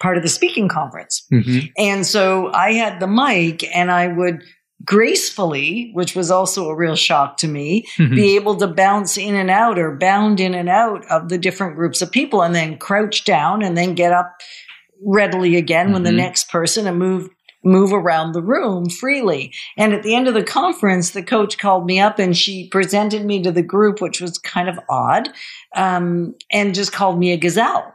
part 0.00 0.16
of 0.16 0.24
the 0.24 0.28
speaking 0.28 0.68
conference. 0.68 1.24
Mm-hmm. 1.32 1.66
And 1.78 2.04
so 2.04 2.52
I 2.52 2.72
had 2.72 2.98
the 2.98 3.06
mic 3.06 3.64
and 3.74 3.92
I 3.92 4.08
would 4.08 4.42
gracefully, 4.84 5.90
which 5.94 6.14
was 6.14 6.30
also 6.30 6.68
a 6.68 6.74
real 6.76 6.96
shock 6.96 7.36
to 7.38 7.48
me, 7.48 7.84
Mm-hmm. 7.98 8.14
be 8.14 8.36
able 8.36 8.56
to 8.56 8.66
bounce 8.66 9.16
in 9.16 9.34
and 9.34 9.50
out 9.50 9.78
or 9.78 9.96
bound 9.96 10.40
in 10.40 10.54
and 10.54 10.68
out 10.68 11.04
of 11.10 11.28
the 11.28 11.38
different 11.38 11.76
groups 11.76 12.02
of 12.02 12.10
people 12.10 12.42
and 12.42 12.54
then 12.54 12.78
crouch 12.78 13.24
down 13.24 13.62
and 13.62 13.76
then 13.76 13.94
get 13.94 14.12
up 14.12 14.40
readily 15.04 15.56
again 15.56 15.92
when 15.92 16.02
the 16.02 16.10
Mhm. 16.10 16.16
next 16.16 16.50
person 16.50 16.86
and 16.86 16.98
move 16.98 17.28
move 17.66 17.94
around 17.94 18.32
the 18.32 18.42
room 18.42 18.90
freely. 18.90 19.50
And 19.78 19.94
at 19.94 20.02
the 20.02 20.14
end 20.14 20.28
of 20.28 20.34
the 20.34 20.42
conference, 20.44 21.12
the 21.12 21.22
coach 21.22 21.56
called 21.56 21.86
me 21.86 21.98
up 21.98 22.18
and 22.18 22.36
she 22.36 22.68
presented 22.68 23.24
me 23.24 23.42
to 23.42 23.50
the 23.50 23.62
group, 23.62 24.02
which 24.02 24.20
was 24.20 24.36
kind 24.36 24.68
of 24.68 24.78
odd, 24.90 25.30
um, 25.74 26.34
and 26.52 26.74
just 26.74 26.92
called 26.92 27.18
me 27.18 27.32
a 27.32 27.38
gazelle. 27.38 27.94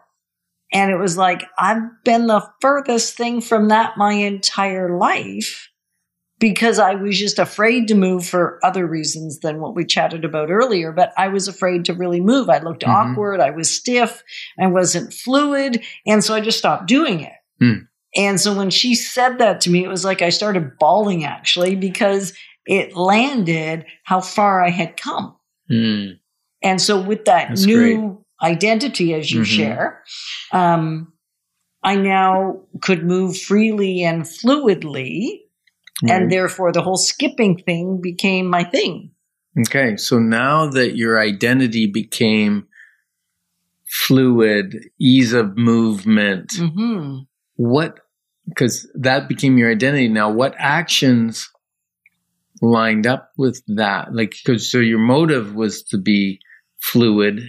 And 0.74 0.90
it 0.90 0.98
was 0.98 1.18
like, 1.20 1.44
I've 1.60 1.84
been 2.04 2.26
the 2.26 2.42
furthest 2.62 3.16
thing 3.16 3.42
from 3.42 3.68
that 3.68 3.96
my 3.96 4.14
entire 4.14 4.98
life 4.98 5.70
because 6.40 6.80
I 6.80 6.96
was 6.96 7.20
just 7.20 7.38
afraid 7.38 7.88
to 7.90 7.96
move 7.96 8.26
for 8.26 8.60
other 8.64 8.88
reasons 8.88 9.40
than 9.40 9.60
what 9.60 9.76
we 9.76 9.86
chatted 9.86 10.24
about 10.26 10.50
earlier. 10.50 10.92
But 10.92 11.12
I 11.18 11.28
was 11.28 11.48
afraid 11.48 11.86
to 11.86 11.94
really 11.94 12.22
move. 12.22 12.50
I 12.50 12.60
looked 12.60 12.84
Mhm. 12.84 12.90
awkward. 12.90 13.40
I 13.42 13.50
was 13.52 13.70
stiff. 13.70 14.24
I 14.60 14.68
wasn't 14.68 15.14
fluid. 15.14 15.84
And 16.08 16.24
so 16.24 16.34
I 16.34 16.40
just 16.42 16.58
stopped 16.58 16.88
doing 16.88 17.20
it. 17.20 17.34
Hmm. 17.60 17.80
And 18.16 18.40
so 18.42 18.54
when 18.56 18.70
she 18.70 18.96
said 18.96 19.38
that 19.38 19.62
to 19.62 19.70
me, 19.70 19.84
it 19.84 19.90
was 19.90 20.04
like 20.06 20.22
I 20.22 20.30
started 20.30 20.78
bawling 20.80 21.26
actually 21.26 21.76
because 21.76 22.34
it 22.66 22.96
landed 22.96 23.86
how 24.04 24.22
far 24.22 24.64
I 24.64 24.70
had 24.70 24.98
come. 24.98 25.36
Mm. 25.70 26.18
And 26.64 26.82
so 26.82 27.00
with 27.00 27.26
that 27.26 27.50
That's 27.50 27.66
new 27.66 28.24
identity, 28.42 29.14
as 29.14 29.32
you 29.32 29.42
Mhm. 29.42 29.46
share, 29.46 30.04
um, 30.52 31.14
I 31.84 31.96
now 31.96 32.62
could 32.82 33.04
move 33.04 33.38
freely 33.38 34.04
and 34.04 34.24
fluidly. 34.24 35.42
Right. 36.04 36.12
And 36.14 36.32
therefore, 36.32 36.72
the 36.72 36.82
whole 36.82 36.98
skipping 36.98 37.58
thing 37.58 38.00
became 38.02 38.48
my 38.48 38.64
thing. 38.64 39.12
Okay, 39.60 39.98
so 39.98 40.20
now 40.20 40.70
that 40.70 40.96
your 40.96 41.20
identity 41.20 41.88
became 41.88 42.68
fluid, 43.88 44.90
ease 45.00 45.34
of 45.34 45.58
movement, 45.58 46.54
hmm 46.56 47.20
what, 47.56 48.00
because 48.48 48.90
that 48.96 49.28
became 49.28 49.58
your 49.58 49.70
identity 49.70 50.08
now, 50.08 50.32
what 50.32 50.56
actions 50.58 51.50
lined 52.62 53.06
up 53.06 53.32
with 53.38 53.62
that? 53.68 54.14
Like, 54.14 54.32
because 54.32 54.72
so 54.72 54.78
your 54.78 55.00
motive 55.00 55.56
was 55.56 55.84
to 55.84 55.98
be 55.98 56.40
fluid, 56.80 57.42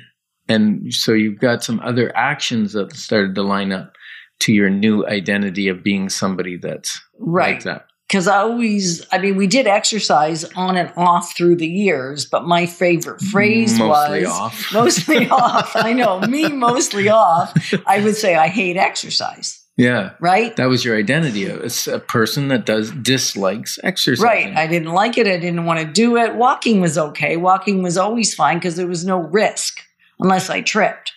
and 0.49 0.93
so 0.93 1.13
you've 1.13 1.39
got 1.39 1.63
some 1.63 1.79
other 1.85 2.11
actions 2.17 2.73
that 2.73 2.93
started 2.97 3.37
to 3.37 3.43
line 3.43 3.71
up 3.71 3.93
to 4.41 4.53
your 4.53 4.69
new 4.71 5.07
identity 5.07 5.69
of 5.69 5.85
being 5.85 6.09
somebody 6.09 6.57
that's 6.57 7.01
Right. 7.19 7.55
like 7.55 7.63
that. 7.65 7.87
Because 8.11 8.27
I 8.27 8.39
always, 8.39 9.07
I 9.13 9.19
mean, 9.19 9.37
we 9.37 9.47
did 9.47 9.69
exercise 9.69 10.43
on 10.57 10.77
and 10.77 10.93
off 10.97 11.37
through 11.37 11.55
the 11.57 11.67
years, 11.69 12.25
but 12.27 12.45
my 12.45 12.67
favorite 12.67 13.21
phrase 13.21 13.79
Mostly 13.79 14.23
was 14.25 14.29
off. 14.31 14.67
mostly 14.73 15.29
off. 15.29 15.71
I 15.77 15.93
know, 15.93 16.19
me 16.23 16.49
mostly 16.49 17.09
off. 17.09 17.55
I 17.87 18.03
would 18.03 18.17
say 18.17 18.35
I 18.35 18.49
hate 18.49 18.77
exercise, 18.77 19.65
Yeah. 19.77 20.11
right? 20.19 20.57
That 20.57 20.67
was 20.69 20.85
your 20.85 20.97
identity. 20.99 21.45
It's 21.45 21.87
a 21.87 22.01
person 22.01 22.49
that 22.49 22.67
does 22.67 22.91
dislikes 22.91 23.79
exercise. 23.85 24.25
Right. 24.25 24.57
I 24.57 24.67
didn't 24.67 24.93
like 24.93 25.17
it. 25.17 25.29
I 25.29 25.39
didn't 25.39 25.65
want 25.65 25.79
to 25.79 25.87
do 25.87 26.17
it. 26.17 26.35
Walking 26.35 26.81
was 26.81 26.99
okay. 26.99 27.37
Walking 27.37 27.81
was 27.81 27.97
always 27.97 28.35
fine 28.35 28.57
because 28.59 28.75
there 28.75 28.89
was 28.89 29.05
no 29.05 29.19
risk 29.21 29.79
unless 30.19 30.51
I 30.51 30.63
tripped. 30.63 31.13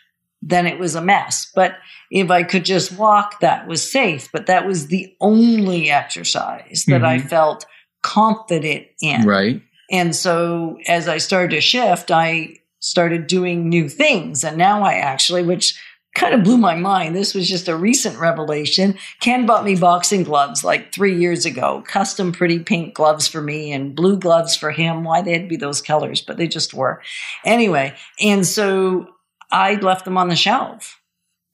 Then 0.45 0.67
it 0.67 0.77
was 0.77 0.95
a 0.95 1.01
mess. 1.01 1.49
But 1.53 1.77
if 2.11 2.29
I 2.29 2.43
could 2.43 2.65
just 2.65 2.91
walk, 2.91 3.39
that 3.39 3.67
was 3.67 3.89
safe. 3.89 4.29
But 4.31 4.47
that 4.47 4.67
was 4.67 4.87
the 4.87 5.15
only 5.21 5.89
exercise 5.89 6.83
that 6.87 7.03
I 7.03 7.17
mm-hmm. 7.17 7.27
felt 7.27 7.65
confident 8.01 8.87
in. 9.01 9.23
Right. 9.25 9.61
And 9.89 10.15
so 10.15 10.77
as 10.87 11.07
I 11.07 11.17
started 11.17 11.51
to 11.51 11.61
shift, 11.61 12.11
I 12.11 12.57
started 12.79 13.27
doing 13.27 13.69
new 13.69 13.87
things. 13.87 14.43
And 14.43 14.57
now 14.57 14.83
I 14.83 14.95
actually, 14.95 15.43
which 15.43 15.79
kind 16.15 16.35
of 16.35 16.43
blew 16.43 16.57
my 16.57 16.75
mind, 16.75 17.15
this 17.15 17.33
was 17.33 17.47
just 17.47 17.67
a 17.67 17.75
recent 17.75 18.19
revelation. 18.19 18.97
Ken 19.19 19.45
bought 19.45 19.65
me 19.65 19.75
boxing 19.75 20.23
gloves 20.23 20.63
like 20.63 20.93
three 20.93 21.17
years 21.17 21.45
ago, 21.45 21.83
custom 21.87 22.31
pretty 22.31 22.59
pink 22.59 22.93
gloves 22.93 23.27
for 23.27 23.41
me 23.41 23.71
and 23.71 23.95
blue 23.95 24.17
gloves 24.17 24.55
for 24.55 24.71
him. 24.71 25.03
Why 25.03 25.21
they 25.21 25.31
had 25.33 25.43
to 25.43 25.47
be 25.47 25.55
those 25.55 25.81
colors, 25.81 26.21
but 26.21 26.37
they 26.37 26.47
just 26.47 26.73
were. 26.73 27.01
Anyway, 27.45 27.95
and 28.21 28.45
so 28.45 29.07
I 29.53 29.75
left 29.75 30.03
them 30.03 30.17
on 30.17 30.29
the 30.29 30.35
shelf. 30.35 30.99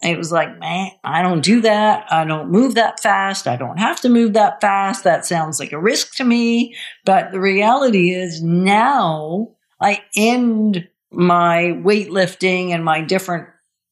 It 0.02 0.18
was 0.18 0.32
like, 0.32 0.58
man, 0.60 0.92
I 1.04 1.22
don't 1.22 1.44
do 1.44 1.60
that. 1.62 2.10
I 2.10 2.24
don't 2.24 2.50
move 2.50 2.76
that 2.76 3.02
fast. 3.02 3.48
I 3.48 3.58
don't 3.58 3.78
have 3.78 4.00
to 4.02 4.10
move 4.10 4.32
that 4.34 4.62
fast. 4.62 5.04
That 5.04 5.26
sounds 5.26 5.60
like 5.60 5.74
a 5.74 5.80
risk 5.80 6.16
to 6.16 6.24
me. 6.24 6.74
But 7.04 7.34
the 7.34 7.42
reality 7.42 8.12
is 8.12 8.42
now 8.42 9.50
I 9.82 10.02
end 10.16 10.88
my 11.12 11.78
weightlifting 11.84 12.70
and 12.70 12.86
my 12.86 13.02
different 13.02 13.50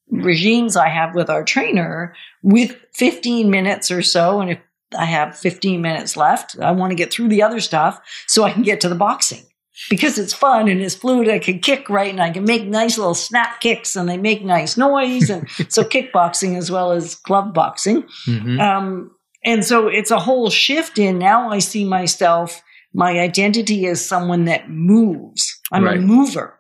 regimes 0.10 0.78
I 0.78 0.88
have 0.88 1.14
with 1.14 1.30
our 1.30 1.44
trainer 1.44 2.16
with 2.42 2.78
15 2.94 3.50
minutes 3.50 3.92
or 3.92 4.02
so. 4.02 4.40
And 4.40 4.52
if 4.52 4.60
I 4.98 5.04
have 5.04 5.38
15 5.38 5.82
minutes 5.82 6.16
left, 6.16 6.58
I 6.62 6.72
want 6.72 6.92
to 6.92 6.96
get 6.96 7.12
through 7.12 7.28
the 7.28 7.44
other 7.44 7.60
stuff 7.60 8.00
so 8.28 8.46
I 8.46 8.54
can 8.54 8.64
get 8.64 8.80
to 8.82 8.90
the 8.90 8.96
boxing 8.96 9.44
because 9.90 10.18
it's 10.18 10.34
fun 10.34 10.68
and 10.68 10.82
it's 10.82 10.96
fluid. 10.96 11.30
I 11.30 11.40
can 11.40 11.60
kick 11.60 11.90
right 11.90 12.10
and 12.12 12.22
I 12.22 12.30
can 12.32 12.44
make 12.46 12.66
nice 12.66 12.98
little 12.98 13.14
snap 13.16 13.60
kicks 13.62 13.96
and 13.96 14.08
they 14.10 14.18
make 14.18 14.44
nice 14.44 14.78
noise. 14.78 15.30
And 15.30 15.50
so 15.70 15.84
kickboxing 15.84 16.58
as 16.58 16.70
well 16.72 16.92
as 16.92 17.16
glove 17.16 17.54
boxing. 17.54 18.04
Mhm. 18.28 18.60
Um, 18.60 19.12
and 19.46 19.64
so 19.64 19.88
it's 19.88 20.12
a 20.12 20.20
whole 20.20 20.50
shift 20.50 20.98
in 21.00 21.20
now 21.20 21.50
I 21.52 21.60
see 21.60 21.86
myself, 21.86 22.62
my 22.94 23.20
identity 23.20 23.86
as 23.86 24.04
someone 24.06 24.46
that 24.46 24.70
moves. 24.70 25.60
I'm 25.72 25.84
Right. 25.84 25.98
a 25.98 26.02
mover. 26.02 26.57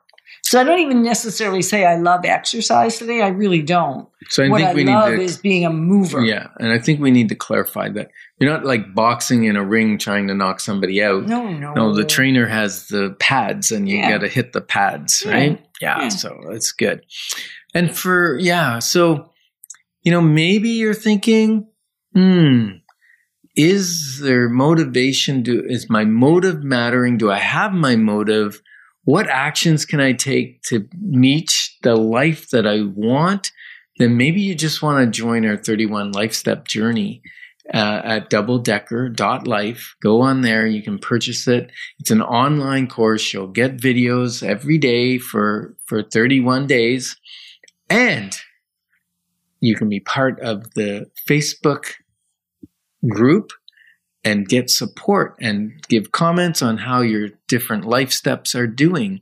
So 0.49 0.61
I 0.61 0.63
don't 0.63 0.79
even 0.79 1.03
necessarily 1.03 1.61
say 1.61 1.83
I 1.83 1.97
love 1.97 2.23
exercise 2.23 2.97
today. 2.97 3.21
I 3.21 3.27
really 3.27 3.61
don't. 3.61 4.07
So 4.29 4.45
I 4.45 4.47
what 4.47 4.59
think 4.59 4.69
I 4.69 4.73
we 4.75 4.85
love 4.85 5.09
need 5.09 5.17
to. 5.17 5.21
is 5.23 5.37
being 5.37 5.65
a 5.65 5.69
mover. 5.69 6.23
yeah, 6.23 6.47
and 6.57 6.71
I 6.71 6.79
think 6.79 7.01
we 7.01 7.11
need 7.11 7.27
to 7.29 7.35
clarify 7.35 7.89
that 7.89 8.11
you're 8.39 8.49
not 8.49 8.63
like 8.63 8.95
boxing 8.95 9.43
in 9.43 9.57
a 9.57 9.63
ring 9.65 9.97
trying 9.97 10.27
to 10.29 10.33
knock 10.33 10.61
somebody 10.61 11.03
out. 11.03 11.25
No, 11.25 11.51
no. 11.51 11.73
No, 11.73 11.93
the 11.93 12.05
trainer 12.05 12.45
has 12.47 12.87
the 12.87 13.13
pads, 13.19 13.73
and 13.73 13.89
you 13.89 13.97
Yeah. 13.97 14.11
got 14.11 14.21
to 14.21 14.29
hit 14.29 14.53
the 14.53 14.61
pads, 14.61 15.21
Yeah. 15.25 15.31
right? 15.33 15.65
Yeah, 15.81 16.01
Yeah. 16.03 16.07
so 16.09 16.39
that's 16.49 16.71
good. 16.71 17.01
And 17.73 17.93
for 17.93 18.37
yeah, 18.39 18.79
so 18.79 19.31
you 20.03 20.11
know, 20.13 20.21
maybe 20.21 20.69
you're 20.69 20.93
thinking, 20.93 21.67
hmm, 22.13 22.67
is 23.57 24.19
there 24.21 24.47
motivation? 24.47 25.43
Do 25.43 25.61
is 25.67 25.89
my 25.89 26.05
motive 26.05 26.63
mattering? 26.63 27.17
Do 27.17 27.29
I 27.29 27.39
have 27.39 27.73
my 27.73 27.97
motive? 27.97 28.61
What 29.07 29.29
actions 29.29 29.85
can 29.85 30.01
I 30.01 30.11
take 30.11 30.61
to 30.63 30.85
meet 30.99 31.49
the 31.81 31.95
life 31.95 32.49
that 32.49 32.67
I 32.67 32.81
want? 32.81 33.53
Then 33.99 34.17
maybe 34.17 34.41
you 34.41 34.53
just 34.53 34.81
want 34.81 34.99
to 34.99 35.17
join 35.17 35.45
our 35.45 35.55
31 35.55 36.11
life 36.11 36.33
step 36.33 36.67
journey 36.67 37.21
uh, 37.73 38.01
at 38.03 38.29
doubledecker.life. 38.29 39.95
Go 40.01 40.19
on 40.19 40.41
there. 40.41 40.67
You 40.67 40.83
can 40.83 40.99
purchase 40.99 41.47
it. 41.47 41.71
It's 41.99 42.11
an 42.11 42.21
online 42.21 42.87
course. 42.87 43.31
You'll 43.31 43.47
get 43.47 43.77
videos 43.77 44.45
every 44.45 44.77
day 44.77 45.19
for, 45.19 45.77
for 45.85 46.03
31 46.03 46.67
days. 46.67 47.15
And 47.89 48.37
you 49.61 49.77
can 49.77 49.87
be 49.87 50.01
part 50.01 50.37
of 50.41 50.73
the 50.73 51.09
Facebook 51.25 51.93
group 53.07 53.53
and 54.27 54.47
get 54.47 54.69
support 54.69 55.35
and 55.39 55.71
give 55.87 56.11
comments 56.11 56.61
on 56.61 56.77
how 56.77 57.01
your 57.01 57.29
different 57.47 57.85
life 57.85 58.11
steps 58.11 58.55
are 58.55 58.67
doing 58.67 59.19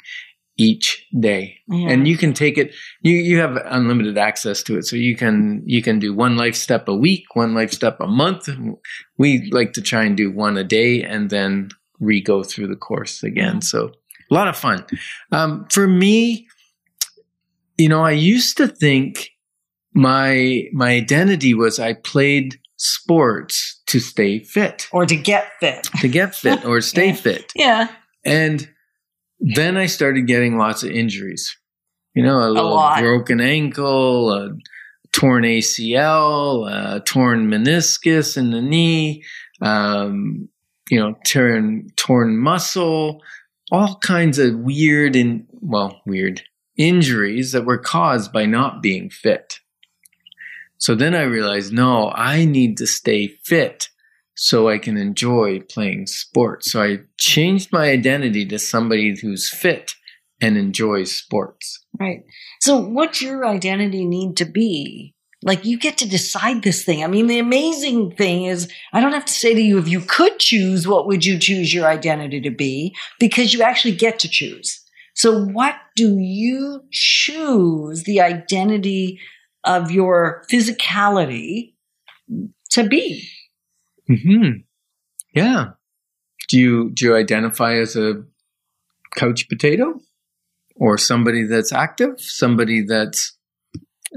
each 0.58 1.06
day. 1.20 1.58
Yeah. 1.68 1.90
and 1.90 2.08
you 2.08 2.18
can 2.18 2.34
take 2.34 2.58
it 2.58 2.74
you 3.02 3.14
you 3.14 3.40
have 3.40 3.58
unlimited 3.66 4.18
access 4.18 4.64
to 4.64 4.78
it. 4.78 4.86
So 4.86 4.96
you 4.96 5.16
can 5.16 5.62
you 5.66 5.82
can 5.82 6.00
do 6.00 6.14
one 6.14 6.38
life 6.38 6.56
step 6.56 6.88
a 6.88 6.96
week 6.96 7.36
one 7.36 7.54
life 7.54 7.72
step 7.72 8.00
a 8.00 8.08
month. 8.08 8.50
We 9.18 9.50
like 9.52 9.74
to 9.74 9.82
try 9.82 10.04
and 10.04 10.16
do 10.16 10.32
one 10.32 10.58
a 10.58 10.64
day 10.64 11.04
and 11.04 11.30
then 11.30 11.70
re-go 12.00 12.44
through 12.44 12.68
the 12.68 12.76
course 12.76 13.24
again. 13.24 13.62
So 13.62 13.92
a 14.32 14.34
lot 14.34 14.48
of 14.48 14.58
fun. 14.58 14.86
Um, 15.32 15.68
for 15.70 15.88
me 15.88 16.48
you 17.78 17.90
know 17.90 18.04
i 18.04 18.12
used 18.12 18.58
to 18.58 18.68
think 18.68 19.30
my 19.94 20.64
my 20.74 20.92
identity 20.92 21.54
was 21.54 21.80
i 21.80 21.94
played 21.94 22.60
sports 22.86 23.82
to 23.88 24.00
stay 24.00 24.40
fit 24.44 24.88
or 24.92 25.06
to 25.06 25.16
get 25.16 25.52
fit. 25.60 25.84
to 26.02 26.08
get 26.08 26.36
fit 26.36 26.64
or 26.66 26.82
stay 26.82 27.08
Yeah. 27.10 27.14
fit 27.16 27.52
Yeah. 27.56 27.88
and 28.26 28.70
then 29.40 29.76
I 29.78 29.86
started 29.88 30.28
getting 30.28 30.58
lots 30.58 30.84
of 30.84 30.92
injuries. 30.92 31.58
You 32.14 32.24
know, 32.24 32.40
a 32.40 32.50
little 32.50 32.74
lot. 32.76 33.00
broken 33.02 33.42
ankle, 33.42 34.32
a 34.32 34.52
torn 35.12 35.44
ACL, 35.44 36.66
a 36.72 37.02
torn 37.02 37.48
meniscus 37.50 38.38
in 38.38 38.52
the 38.52 38.62
knee, 38.62 39.24
um, 39.62 40.48
you 40.90 40.98
know, 41.00 41.16
torn 41.26 41.90
torn 41.98 42.38
muscle, 42.38 43.22
all 43.72 43.98
kinds 44.00 44.40
of 44.40 44.56
weird 44.60 45.16
and 45.18 45.46
well, 45.52 46.02
weird 46.06 46.42
injuries 46.78 47.52
that 47.52 47.66
were 47.66 47.78
caused 47.78 48.32
by 48.32 48.46
not 48.46 48.82
being 48.82 49.10
fit. 49.10 49.60
So 50.86 50.94
then 50.94 51.16
I 51.16 51.24
realized, 51.24 51.74
no, 51.74 52.12
I 52.12 52.46
need 52.46 52.78
to 52.78 52.86
stay 52.86 53.40
fit 53.44 53.90
so 54.36 54.70
I 54.70 54.78
can 54.78 54.98
enjoy 54.98 55.62
playing 55.62 56.06
sports. 56.06 56.72
So 56.72 56.80
I 56.80 57.00
changed 57.18 57.74
my 57.74 57.90
identity 57.90 58.46
to 58.46 58.60
somebody 58.60 59.20
who's 59.20 59.50
fit 59.50 59.96
and 60.40 60.58
enjoys 60.58 61.12
sports. 61.12 61.84
Right. 62.00 62.24
So, 62.62 62.78
what's 62.78 63.20
your 63.20 63.48
identity 63.48 64.06
need 64.06 64.38
to 64.38 64.46
be? 64.46 65.16
Like, 65.42 65.66
you 65.66 65.80
get 65.80 65.98
to 65.98 66.08
decide 66.08 66.62
this 66.62 66.86
thing. 66.86 67.04
I 67.04 67.08
mean, 67.08 67.26
the 67.26 67.40
amazing 67.40 68.12
thing 68.12 68.46
is, 68.46 68.72
I 68.94 69.02
don't 69.02 69.14
have 69.14 69.26
to 69.26 69.34
say 69.34 69.56
to 69.56 69.62
you, 69.62 69.80
if 69.80 69.88
you 69.88 70.02
could 70.02 70.38
choose, 70.38 70.88
what 70.88 71.08
would 71.08 71.26
you 71.26 71.40
choose 71.40 71.74
your 71.74 71.88
identity 71.88 72.42
to 72.42 72.52
be? 72.52 72.96
Because 73.20 73.56
you 73.56 73.64
actually 73.64 73.96
get 73.96 74.20
to 74.20 74.30
choose. 74.30 74.84
So, 75.16 75.46
what 75.46 75.78
do 75.96 76.20
you 76.20 76.84
choose 76.92 78.04
the 78.04 78.22
identity 78.22 79.20
of 79.66 79.92
your 79.92 80.44
physicality 80.52 81.74
to 82.72 82.88
be? 82.88 83.28
Hmm. 84.08 84.50
Yeah. 85.34 85.72
Do 86.48 86.60
you 86.60 86.92
do 86.92 87.06
you 87.06 87.16
identify 87.16 87.76
as 87.76 87.96
a 87.96 88.24
couch 89.16 89.50
potato, 89.50 90.00
or 90.76 90.98
somebody 90.98 91.44
that's 91.44 91.72
active, 91.72 92.20
somebody 92.22 92.82
that's 92.82 93.36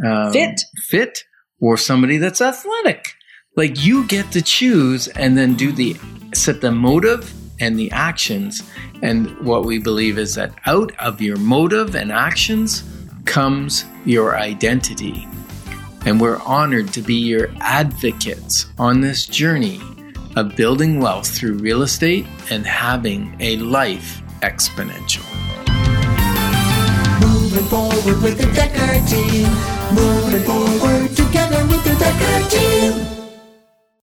um, 0.04 0.32
Fit. 0.32 0.60
fit, 0.88 1.24
or 1.60 1.76
somebody 1.76 2.18
that's 2.18 2.40
athletic? 2.40 3.14
Like 3.56 3.82
you 3.84 4.06
get 4.06 4.30
to 4.32 4.42
choose, 4.42 5.08
and 5.08 5.38
then 5.38 5.54
do 5.54 5.72
the 5.72 5.96
set 6.34 6.60
the 6.60 6.70
motive 6.70 7.32
and 7.60 7.78
the 7.78 7.90
actions. 7.90 8.62
And 9.02 9.36
what 9.40 9.64
we 9.64 9.78
believe 9.78 10.18
is 10.18 10.34
that 10.34 10.52
out 10.66 10.92
of 11.00 11.20
your 11.20 11.38
motive 11.38 11.94
and 11.94 12.12
actions 12.12 12.84
comes 13.24 13.84
your 14.04 14.36
identity. 14.36 15.26
And 16.06 16.20
we're 16.20 16.40
honored 16.42 16.92
to 16.94 17.02
be 17.02 17.14
your 17.14 17.48
advocates 17.60 18.66
on 18.78 19.00
this 19.00 19.26
journey 19.26 19.80
of 20.36 20.54
building 20.56 21.00
wealth 21.00 21.28
through 21.28 21.54
real 21.54 21.82
estate 21.82 22.26
and 22.50 22.66
having 22.66 23.36
a 23.40 23.56
life 23.56 24.22
exponential. 24.40 25.24
Moving 27.20 27.64
forward 27.64 28.22
with 28.22 28.38
the 28.38 28.50
Decker 28.54 29.06
team. 29.06 29.48
Moving 29.94 30.42
forward 30.44 31.16
together 31.16 31.66
with 31.66 31.82
the 31.84 31.96
Decker 31.98 32.48
team. 32.50 33.17